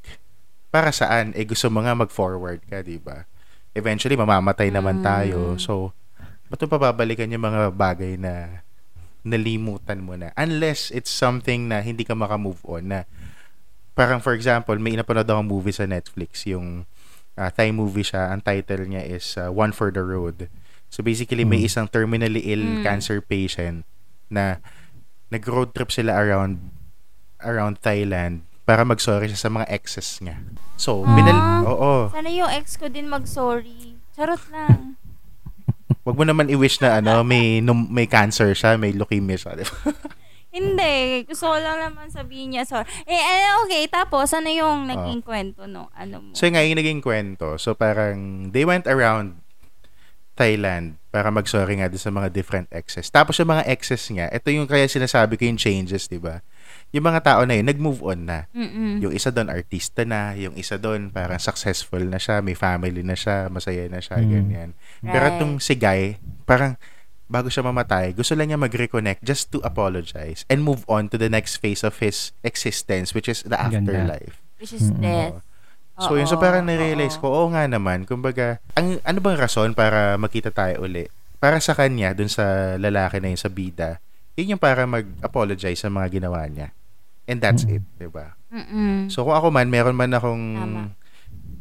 Para 0.76 0.92
saan? 0.92 1.32
Eh, 1.32 1.48
gusto 1.48 1.72
mo 1.72 1.80
nga 1.80 1.96
mag-forward 1.96 2.60
ka, 2.68 2.84
di 2.84 3.00
ba? 3.00 3.24
Eventually, 3.72 4.12
mamamatay 4.12 4.68
naman 4.68 5.00
Mm. 5.00 5.04
tayo. 5.08 5.40
So, 5.56 5.96
ba't 6.52 6.60
mo 6.60 6.68
pababalikan 6.68 7.32
yung 7.32 7.48
mga 7.48 7.72
bagay 7.72 8.20
na 8.20 8.60
nalimutan 9.24 10.04
mo 10.04 10.20
na? 10.20 10.36
Unless 10.36 10.92
it's 10.92 11.08
something 11.08 11.72
na 11.72 11.80
hindi 11.80 12.04
ka 12.04 12.12
makamove 12.12 12.60
on 12.68 12.92
na 12.92 13.08
parang 13.96 14.20
for 14.20 14.36
example, 14.36 14.76
may 14.76 14.92
inapanood 14.92 15.24
akong 15.24 15.48
movie 15.48 15.72
sa 15.72 15.88
Netflix, 15.88 16.44
yung 16.44 16.84
uh, 17.40 17.48
Thai 17.48 17.72
movie 17.72 18.04
siya, 18.04 18.28
ang 18.28 18.44
title 18.44 18.84
niya 18.84 19.00
is 19.00 19.32
uh, 19.40 19.48
One 19.48 19.72
for 19.72 19.88
the 19.88 20.04
Road. 20.04 20.52
So 20.92 21.00
basically, 21.00 21.48
may 21.48 21.64
Mm. 21.64 21.68
isang 21.72 21.86
terminally 21.88 22.44
ill 22.52 22.60
Mm. 22.62 22.84
cancer 22.84 23.24
patient 23.24 23.88
na 24.28 24.60
nag-road 25.32 25.72
trip 25.72 25.88
sila 25.88 26.14
around 26.20 26.60
around 27.40 27.80
Thailand 27.80 28.45
para 28.66 28.82
mag-sorry 28.82 29.30
siya 29.30 29.46
sa 29.46 29.50
mga 29.50 29.70
exes 29.70 30.18
niya. 30.18 30.42
So, 30.74 31.06
Ah. 31.06 31.14
binal... 31.14 31.38
Oo. 31.64 31.92
Sana 32.10 32.28
yung 32.28 32.50
ex 32.50 32.74
ko 32.74 32.90
din 32.90 33.06
mag-sorry. 33.06 33.94
Charot 34.12 34.42
lang. 34.50 34.98
Wag 36.06 36.18
mo 36.18 36.26
naman 36.26 36.50
i-wish 36.50 36.82
na 36.82 36.98
ano, 36.98 37.22
may 37.22 37.62
num- 37.62 37.88
may 37.88 38.10
cancer 38.10 38.50
siya, 38.52 38.74
may 38.74 38.90
leukemia 38.90 39.38
siya. 39.38 39.54
di 39.54 39.62
ba? 39.62 39.78
Hindi. 40.56 41.22
Gusto 41.28 41.52
ko 41.52 41.56
lang 41.60 41.78
naman 41.78 42.08
sabihin 42.08 42.56
niya 42.56 42.64
sorry. 42.64 42.88
Eh, 43.04 43.12
eh, 43.14 43.44
okay. 43.62 43.86
Tapos, 43.86 44.32
ano 44.32 44.48
yung 44.48 44.88
naging 44.88 45.20
kwento 45.22 45.68
no? 45.68 45.92
Ano 45.92 46.18
mo? 46.18 46.30
So, 46.32 46.48
yun 46.48 46.56
nga 46.56 46.64
yung 46.64 46.80
naging 46.80 47.02
kwento. 47.04 47.60
So, 47.60 47.76
parang 47.76 48.50
they 48.50 48.64
went 48.64 48.88
around 48.88 49.36
Thailand 50.36 51.00
para 51.08 51.32
mag-sorry 51.32 51.80
nga 51.80 51.88
sa 51.96 52.12
mga 52.12 52.28
different 52.28 52.68
exes. 52.68 53.08
Tapos 53.08 53.40
yung 53.40 53.48
mga 53.48 53.64
exes 53.64 54.04
niya, 54.12 54.28
ito 54.28 54.52
yung 54.52 54.68
kaya 54.68 54.84
sinasabi 54.84 55.40
ko 55.40 55.48
yung 55.48 55.56
changes, 55.56 56.12
di 56.12 56.20
ba? 56.20 56.44
Yung 56.90 57.04
mga 57.04 57.20
tao 57.22 57.42
na 57.42 57.54
yun, 57.54 57.66
nag-move 57.66 58.00
on 58.00 58.20
na. 58.24 58.38
Mm-mm. 58.50 59.00
Yung 59.00 59.12
isa 59.12 59.28
doon, 59.28 59.48
artista 59.48 60.02
na. 60.02 60.32
Yung 60.32 60.54
isa 60.54 60.76
doon, 60.76 61.10
parang 61.10 61.36
successful 61.36 62.00
na 62.00 62.16
siya, 62.16 62.40
may 62.40 62.54
family 62.54 63.02
na 63.02 63.12
siya, 63.12 63.46
masaya 63.46 63.84
na 63.86 63.98
siya, 63.98 64.16
Mm. 64.16 64.30
ganyan. 64.30 64.70
Pero 65.00 65.24
itong 65.28 65.54
si 65.58 65.74
Guy, 65.74 66.16
parang 66.42 66.78
bago 67.26 67.50
siya 67.50 67.60
mamatay, 67.60 68.14
gusto 68.14 68.32
lang 68.32 68.48
niya 68.48 68.56
mag-reconnect 68.56 69.18
just 69.20 69.50
to 69.50 69.58
apologize 69.60 70.46
and 70.46 70.62
move 70.62 70.86
on 70.86 71.10
to 71.10 71.18
the 71.18 71.26
next 71.26 71.58
phase 71.58 71.82
of 71.82 71.98
his 71.98 72.30
existence, 72.40 73.12
which 73.12 73.26
is 73.26 73.42
the 73.42 73.58
Ganda. 73.58 73.92
afterlife. 73.92 74.38
Which 74.56 74.72
is 74.72 74.88
Mm-mm. 74.88 75.02
death. 75.02 75.42
So 75.98 76.14
yun, 76.14 76.28
so 76.28 76.36
Oo, 76.36 76.44
parang 76.44 76.64
narealize 76.64 77.16
oo. 77.16 77.20
ko, 77.20 77.26
oo 77.34 77.46
nga 77.50 77.64
naman, 77.64 78.04
kumbaga, 78.04 78.60
ang, 78.72 79.00
ano 79.00 79.18
bang 79.18 79.36
rason 79.36 79.72
para 79.72 80.14
magkita 80.14 80.52
tayo 80.52 80.84
uli? 80.84 81.08
Para 81.36 81.56
sa 81.58 81.72
kanya, 81.72 82.12
dun 82.12 82.28
sa 82.28 82.76
lalaki 82.76 83.16
na 83.16 83.32
yun 83.32 83.40
sa 83.40 83.48
bida, 83.48 83.96
yun 84.36 84.56
yung 84.56 84.60
para 84.60 84.84
mag-apologize 84.84 85.80
sa 85.80 85.88
mga 85.88 86.20
ginawa 86.20 86.44
niya. 86.46 86.75
And 87.26 87.38
that's 87.38 87.62
Mm. 87.62 87.72
it, 87.72 87.84
di 87.96 88.06
ba? 88.06 88.34
So 89.06 89.22
kung 89.22 89.34
ako 89.34 89.50
man, 89.50 89.68
meron 89.68 89.94
man 89.94 90.10
akong 90.10 90.44
Tama. 90.54 90.82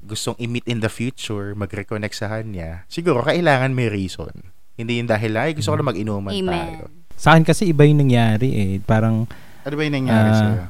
gustong 0.04 0.38
i-meet 0.38 0.64
in 0.66 0.80
the 0.80 0.88
future, 0.88 1.52
mag-reconnect 1.54 2.14
sa 2.14 2.30
kanya, 2.30 2.86
siguro 2.86 3.20
kailangan 3.20 3.74
may 3.74 3.90
reason. 3.90 4.30
Hindi 4.74 5.00
yung 5.00 5.08
dahil, 5.08 5.34
ay, 5.34 5.56
gusto 5.56 5.72
ko 5.72 5.78
lang 5.78 5.90
mag-inuman 5.90 6.30
tayo. 6.32 6.46
Amen. 6.86 7.08
Sa 7.16 7.32
akin 7.32 7.44
kasi 7.44 7.68
iba 7.68 7.82
yung 7.82 8.00
nangyari 8.00 8.50
eh. 8.52 8.74
Parang, 8.78 9.26
Ano 9.64 9.74
ba 9.74 9.82
yung 9.82 9.98
nangyari 9.98 10.30
Ah, 10.30 10.38
sa'yo? 10.38 10.64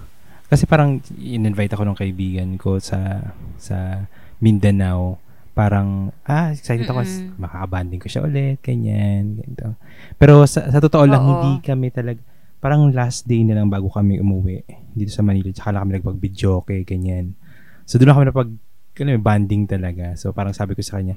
kasi 0.46 0.64
parang 0.64 0.90
in-invite 1.12 1.74
ako 1.74 1.84
ng 1.84 1.98
kaibigan 1.98 2.50
ko 2.56 2.78
sa 2.78 3.20
sa 3.58 4.08
Mindanao. 4.40 5.18
Parang, 5.52 6.12
ah, 6.24 6.52
excited 6.52 6.86
ako. 6.86 7.02
Mm-mm. 7.02 7.36
Makakabanding 7.38 7.98
ko 7.98 8.08
siya 8.08 8.24
ulit, 8.24 8.60
ganyan. 8.62 9.36
ganito. 9.36 9.74
Pero 10.16 10.46
sa, 10.46 10.68
sa 10.70 10.78
totoo 10.78 11.04
lang, 11.04 11.20
Oo. 11.20 11.32
hindi 11.42 11.60
kami 11.60 11.90
talaga, 11.90 12.20
parang 12.66 12.90
last 12.90 13.30
day 13.30 13.46
na 13.46 13.62
lang 13.62 13.70
bago 13.70 13.94
kami 13.94 14.18
umuwi 14.18 14.66
dito 14.98 15.14
sa 15.14 15.22
Manila. 15.22 15.54
Tsaka 15.54 15.70
lang 15.70 15.86
kami 15.86 16.02
nagpag-video, 16.02 16.66
okay, 16.66 16.82
ganyan. 16.82 17.38
So, 17.86 18.02
doon 18.02 18.10
na 18.10 18.16
kami 18.18 18.26
napag, 18.34 18.50
alam 18.98 19.14
mo, 19.14 19.22
banding 19.22 19.70
talaga. 19.70 20.18
So, 20.18 20.34
parang 20.34 20.58
sabi 20.58 20.74
ko 20.74 20.82
sa 20.82 20.98
kanya, 20.98 21.14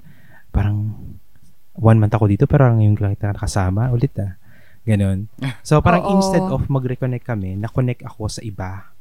parang, 0.52 0.92
one 1.72 1.96
month 1.96 2.12
ako 2.12 2.28
dito, 2.28 2.44
pero 2.44 2.68
ngayon 2.68 3.00
ko 3.00 3.08
lang 3.08 3.16
kita 3.16 3.32
nakasama 3.32 3.88
ulit 3.88 4.12
ah. 4.20 4.36
Ganon. 4.84 5.32
So, 5.64 5.80
parang 5.86 6.04
Oo. 6.04 6.20
instead 6.20 6.44
of 6.44 6.68
mag-reconnect 6.68 7.24
kami, 7.24 7.56
na-connect 7.56 8.04
ako 8.04 8.28
sa 8.28 8.44
iba. 8.44 8.92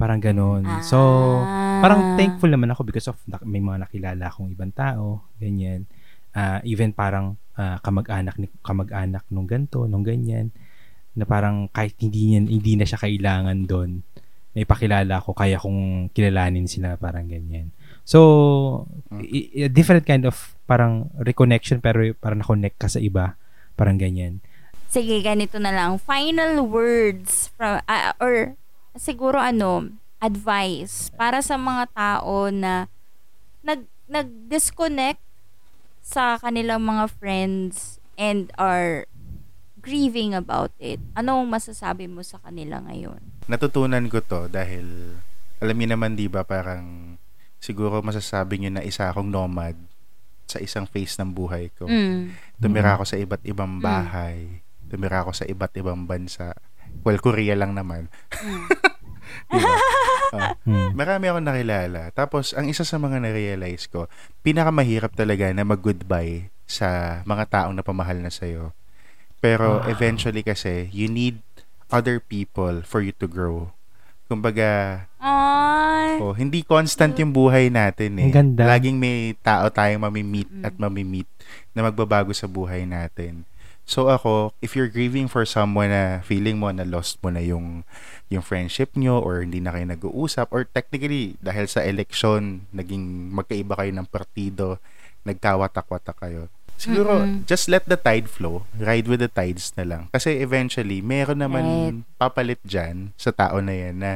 Parang 0.00 0.16
ganon. 0.16 0.64
So, 0.80 0.96
Ah. 1.44 1.84
parang 1.84 2.16
thankful 2.16 2.48
naman 2.48 2.72
ako 2.72 2.88
because 2.88 3.12
of 3.12 3.20
na- 3.28 3.44
may 3.44 3.60
mga 3.60 3.84
nakilala 3.84 4.32
akong 4.32 4.48
ibang 4.48 4.72
tao, 4.72 5.28
ganyan. 5.36 5.84
Ah, 6.32 6.64
even 6.64 6.96
parang 6.96 7.36
ah, 7.60 7.76
kamag-anak 7.84 8.40
ni 8.40 8.48
kamag-anak 8.64 9.28
nung 9.28 9.44
ganto, 9.44 9.84
nung 9.84 10.00
ganyan 10.00 10.48
na 11.12 11.24
parang 11.28 11.68
kahit 11.68 11.96
hindi 12.00 12.32
niya, 12.32 12.40
hindi 12.44 12.72
na 12.76 12.88
siya 12.88 13.00
kailangan 13.00 13.58
doon, 13.68 14.00
may 14.52 14.68
pakilala 14.68 15.20
ako 15.20 15.32
kaya 15.32 15.56
kong 15.56 16.12
kilalanin 16.12 16.68
sila 16.68 16.96
parang 17.00 17.28
ganyan. 17.28 17.72
So, 18.04 18.84
i- 19.16 19.64
i- 19.64 19.72
different 19.72 20.04
kind 20.04 20.28
of 20.28 20.36
parang 20.68 21.08
reconnection 21.16 21.80
pero 21.80 22.04
parang 22.18 22.44
na-connect 22.44 22.76
ka 22.76 22.88
sa 22.88 23.00
iba, 23.00 23.36
parang 23.76 23.96
ganyan. 23.96 24.44
Sige, 24.92 25.24
ganito 25.24 25.56
na 25.56 25.72
lang. 25.72 25.96
Final 25.96 26.60
words 26.68 27.48
from 27.56 27.80
ah, 27.88 28.12
or 28.20 28.56
siguro 28.92 29.40
ano, 29.40 29.88
advice 30.20 31.08
para 31.16 31.40
sa 31.40 31.56
mga 31.56 31.88
tao 31.96 32.52
na 32.52 32.92
nag 33.64 33.88
nag-disconnect 34.06 35.22
sa 36.04 36.36
kanilang 36.36 36.84
mga 36.84 37.08
friends 37.16 37.96
and 38.20 38.52
are 38.60 39.08
grieving 39.82 40.32
about 40.32 40.70
it. 40.78 41.02
Anong 41.18 41.50
masasabi 41.50 42.06
mo 42.06 42.22
sa 42.22 42.38
kanila 42.40 42.78
ngayon? 42.86 43.18
Natutunan 43.50 44.06
ko 44.06 44.22
to 44.22 44.46
dahil, 44.46 45.18
alam 45.58 45.76
niyo 45.76 45.98
naman, 45.98 46.14
di 46.14 46.30
ba, 46.30 46.46
parang, 46.46 47.18
siguro 47.58 47.98
masasabi 48.00 48.62
niyo 48.62 48.70
na 48.78 48.86
isa 48.86 49.10
akong 49.10 49.28
nomad 49.28 49.74
sa 50.46 50.62
isang 50.62 50.86
phase 50.86 51.18
ng 51.18 51.34
buhay 51.34 51.74
ko. 51.74 51.90
Mm. 51.90 52.32
Tumira 52.62 52.94
ako 52.94 53.04
sa 53.04 53.18
iba't 53.18 53.42
ibang 53.42 53.82
bahay. 53.82 54.62
Tumira 54.86 55.26
ako 55.26 55.34
sa 55.34 55.44
iba't 55.44 55.74
ibang 55.74 56.06
bansa. 56.06 56.54
Well, 57.02 57.18
Korea 57.18 57.58
lang 57.58 57.74
naman. 57.74 58.06
Mm. 58.38 58.66
Diba? 59.52 59.76
Hmm. 60.64 60.92
marami 60.98 61.28
akong 61.28 61.46
nakilala. 61.46 62.12
Tapos, 62.12 62.52
ang 62.52 62.68
isa 62.68 62.84
sa 62.84 63.00
mga 63.00 63.20
na-realize 63.22 63.88
ko, 63.88 64.08
pinakamahirap 64.44 65.12
talaga 65.16 65.48
na 65.52 65.64
mag-goodbye 65.64 66.52
sa 66.68 67.20
mga 67.28 67.44
taong 67.48 67.74
napamahal 67.76 68.20
na 68.20 68.32
sa'yo. 68.32 68.72
Pero 69.42 69.82
Wow. 69.82 69.90
eventually 69.90 70.40
kasi, 70.40 70.86
you 70.94 71.10
need 71.10 71.42
other 71.90 72.22
people 72.22 72.86
for 72.86 73.02
you 73.02 73.10
to 73.18 73.26
grow. 73.26 73.74
Kumbaga, 74.24 75.04
Ay. 75.18 76.16
oh, 76.16 76.32
hindi 76.32 76.62
constant 76.62 77.12
yung 77.18 77.34
buhay 77.34 77.68
natin 77.68 78.16
eh. 78.16 78.30
Ang 78.30 78.36
ganda. 78.54 78.64
Laging 78.64 78.96
may 78.96 79.34
tao 79.36 79.68
tayong 79.68 80.00
mamimit 80.00 80.48
Mm. 80.48 80.62
at 80.64 80.74
mamimit 80.78 81.28
na 81.74 81.84
magbabago 81.84 82.32
sa 82.32 82.46
buhay 82.46 82.86
natin. 82.86 83.44
So 83.82 84.06
ako, 84.08 84.54
if 84.62 84.72
you're 84.72 84.88
grieving 84.88 85.26
for 85.26 85.42
someone 85.42 85.90
na 85.90 86.22
feeling 86.22 86.56
mo 86.56 86.70
na 86.70 86.86
lost 86.86 87.18
mo 87.18 87.28
na 87.28 87.42
yung 87.42 87.82
yung 88.30 88.40
friendship 88.40 88.94
nyo 88.94 89.18
or 89.20 89.42
hindi 89.42 89.58
na 89.58 89.74
kayo 89.74 89.84
nag-uusap 89.84 90.48
or 90.48 90.64
technically 90.64 91.34
dahil 91.42 91.66
sa 91.66 91.82
election 91.84 92.64
naging 92.72 93.02
magkaiba 93.28 93.74
kayo 93.76 93.90
ng 93.92 94.06
partido, 94.08 94.78
nagkawatak-watak 95.26 96.16
kayo. 96.16 96.46
Siguro, 96.82 97.22
Mm-mm. 97.22 97.46
just 97.46 97.70
let 97.70 97.86
the 97.86 97.94
tide 97.94 98.26
flow. 98.26 98.66
Ride 98.74 99.06
with 99.06 99.22
the 99.22 99.30
tides 99.30 99.70
na 99.78 99.86
lang. 99.86 100.02
Kasi 100.10 100.42
eventually, 100.42 100.98
meron 100.98 101.38
naman 101.38 101.62
Right. 101.62 101.96
papalit 102.18 102.58
dyan 102.66 103.14
sa 103.14 103.30
tao 103.30 103.62
na 103.62 103.70
yan 103.70 103.94
na 103.96 104.10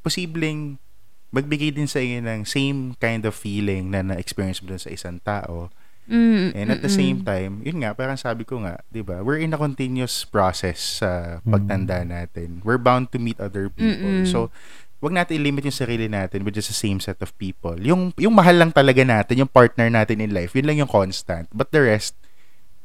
posibleng 0.00 0.80
magbigay 1.28 1.74
din 1.74 1.84
sa 1.84 2.00
inyo 2.00 2.24
ng 2.24 2.40
same 2.48 2.96
kind 2.96 3.28
of 3.28 3.36
feeling 3.36 3.92
na 3.92 4.00
na-experience 4.00 4.64
mo 4.64 4.72
dun 4.72 4.80
sa 4.80 4.88
isang 4.88 5.20
tao. 5.20 5.68
Mm, 6.06 6.54
And 6.54 6.66
at 6.70 6.80
the 6.80 6.88
same 6.88 7.26
time, 7.26 7.66
yun 7.66 7.82
nga, 7.82 7.90
parang 7.90 8.14
sabi 8.14 8.46
ko 8.46 8.62
nga, 8.62 8.78
di 8.88 9.02
ba, 9.02 9.26
we're 9.26 9.42
in 9.42 9.50
a 9.50 9.58
continuous 9.58 10.22
process 10.22 11.02
sa 11.02 11.42
pagtanda 11.42 12.06
natin. 12.06 12.62
We're 12.62 12.78
bound 12.78 13.10
to 13.10 13.18
meet 13.18 13.42
other 13.42 13.66
people. 13.66 14.22
Mm-mm. 14.22 14.30
So, 14.30 14.54
wag 14.98 15.12
natin 15.12 15.36
i-limit 15.36 15.64
yung 15.64 15.76
sarili 15.76 16.06
natin 16.06 16.40
with 16.40 16.54
just 16.54 16.68
the 16.68 16.76
same 16.76 16.98
set 16.98 17.20
of 17.20 17.30
people. 17.36 17.76
Yung, 17.76 18.16
yung 18.16 18.32
mahal 18.32 18.56
lang 18.56 18.70
talaga 18.70 19.00
natin, 19.00 19.38
yung 19.38 19.50
partner 19.50 19.86
natin 19.86 20.18
in 20.18 20.30
life, 20.30 20.52
yun 20.52 20.64
lang 20.64 20.78
yung 20.78 20.88
constant. 20.88 21.46
But 21.50 21.70
the 21.70 21.84
rest, 21.84 22.16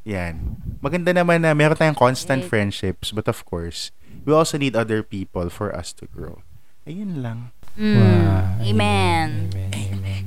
yan. 0.02 0.60
Maganda 0.80 1.12
naman 1.12 1.41
na 1.41 1.54
meron 1.54 1.76
tayong 1.76 1.95
constant 1.95 2.43
Right. 2.43 2.50
friendships, 2.50 3.10
but 3.10 3.26
of 3.26 3.39
course, 3.43 3.93
we 4.21 4.32
also 4.32 4.56
need 4.56 4.76
other 4.76 5.02
people 5.02 5.47
for 5.47 5.71
us 5.71 5.93
to 5.93 6.06
grow. 6.06 6.43
Ayun 6.84 7.21
lang. 7.21 7.54
Mm. 7.74 7.95
Wow. 7.95 8.43
Amen. 8.60 9.28
Amen. 9.47 9.71
Amen. 9.71 10.24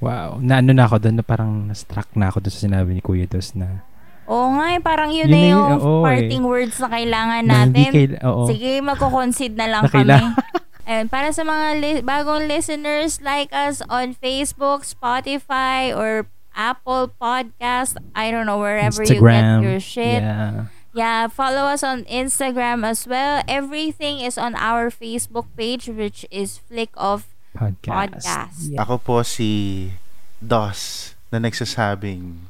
Wow. 0.00 0.36
Na 0.36 0.58
ano 0.58 0.74
na 0.74 0.84
ako 0.84 0.98
doon 0.98 1.16
na 1.16 1.24
parang 1.24 1.50
na-struck 1.64 2.10
na 2.12 2.28
ako 2.28 2.42
doon 2.42 2.52
sa 2.52 2.62
sinabi 2.62 2.90
ni 2.92 3.00
Kuya 3.00 3.24
Dos 3.24 3.54
na 3.54 3.86
Oo 4.24 4.56
nga, 4.56 4.72
eh, 4.72 4.80
parang 4.80 5.12
yun, 5.12 5.28
Yun 5.28 5.30
na 5.30 5.36
na 5.36 5.44
yung 5.46 5.64
yun, 5.70 5.78
oo, 5.78 5.92
eh. 5.94 6.02
parting 6.02 6.42
words 6.42 6.76
na 6.80 6.88
kailangan 6.88 7.42
na 7.44 7.52
natin. 7.62 7.90
kail- 7.92 8.20
oo. 8.24 8.42
Sige, 8.48 8.80
magko-concede 8.80 9.52
na 9.54 9.68
lang 9.68 9.82
Na 9.84 9.92
kami. 9.92 10.08
And 10.86 11.10
para 11.10 11.32
sa 11.32 11.42
mga 11.42 11.80
li- 11.80 12.04
bagong 12.04 12.46
listeners, 12.48 13.20
like 13.20 13.48
us 13.52 13.80
on 13.88 14.14
Facebook, 14.14 14.84
Spotify, 14.84 15.90
or 15.96 16.28
Apple 16.54 17.10
Podcast. 17.20 17.96
I 18.14 18.30
don't 18.30 18.46
know, 18.46 18.58
wherever 18.60 19.02
Instagram. 19.02 19.60
you 19.60 19.62
get 19.64 19.70
your 19.70 19.80
shit. 19.80 20.22
Yeah. 20.22 20.70
Yeah, 20.94 21.26
follow 21.26 21.66
us 21.66 21.82
on 21.82 22.06
Instagram 22.06 22.86
as 22.86 23.02
well. 23.02 23.42
Everything 23.50 24.22
is 24.22 24.38
on 24.38 24.54
our 24.54 24.94
Facebook 24.94 25.50
page, 25.58 25.90
which 25.90 26.22
is 26.30 26.62
Flick 26.70 26.94
of 26.94 27.26
Podcast. 27.50 28.22
Podcast. 28.22 28.58
Yeah. 28.70 28.86
Ako 28.86 29.02
po 29.02 29.26
si 29.26 29.90
Dos 30.38 31.12
na 31.34 31.42
nagsasabing 31.42 32.46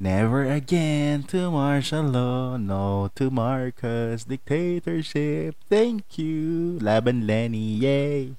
Never 0.00 0.48
again 0.48 1.28
to 1.28 1.52
martial 1.52 2.08
law, 2.08 2.56
no 2.56 3.12
to 3.20 3.28
Marcos 3.28 4.24
dictatorship. 4.24 5.60
Thank 5.68 6.16
you, 6.16 6.80
Laban 6.80 7.28
Lenny, 7.28 7.76
yay! 7.76 8.32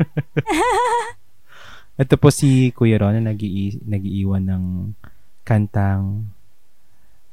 Ito 2.00 2.16
po 2.16 2.32
si 2.32 2.72
Kuya 2.72 2.96
Ron 2.96 3.20
na 3.20 3.36
nag-ii- 3.36 3.84
nag-iiwan 3.84 4.48
ng 4.48 4.64
kantang 5.44 6.32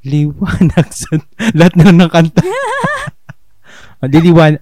liwanag 0.04 0.92
sa 0.92 1.16
lahat 1.56 1.72
na 1.80 1.88
ng 1.88 2.12
kanta. 2.12 2.44
Oh, 4.04 4.10
Diliwan, 4.10 4.60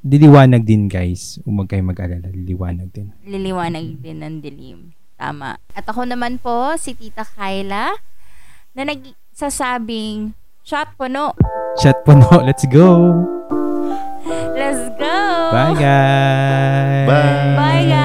diliwanag 0.00 0.64
din 0.64 0.88
guys. 0.88 1.36
Huwag 1.44 1.68
kayong 1.68 1.92
mag-alala. 1.92 2.32
Diliwanag 2.32 2.88
din. 2.88 3.12
Liliwanag 3.28 4.00
din 4.00 4.24
ng 4.24 4.40
dilim. 4.40 4.96
Tama. 5.20 5.60
At 5.76 5.84
ako 5.84 6.08
naman 6.08 6.40
po, 6.40 6.72
si 6.80 6.96
Tita 6.96 7.28
Kyla, 7.28 7.92
na 8.74 8.86
nagsasabing, 8.86 10.32
shot 10.62 10.94
puno. 10.98 11.34
Chat 11.78 12.02
po 12.04 12.12
no. 12.18 12.42
Let's 12.42 12.66
go. 12.66 13.24
Let's 14.52 14.90
go! 14.98 15.16
Bye 15.54 15.74
guys. 15.78 17.06
Bye. 17.08 17.56
Bye, 17.56 17.84
guys! 17.88 17.99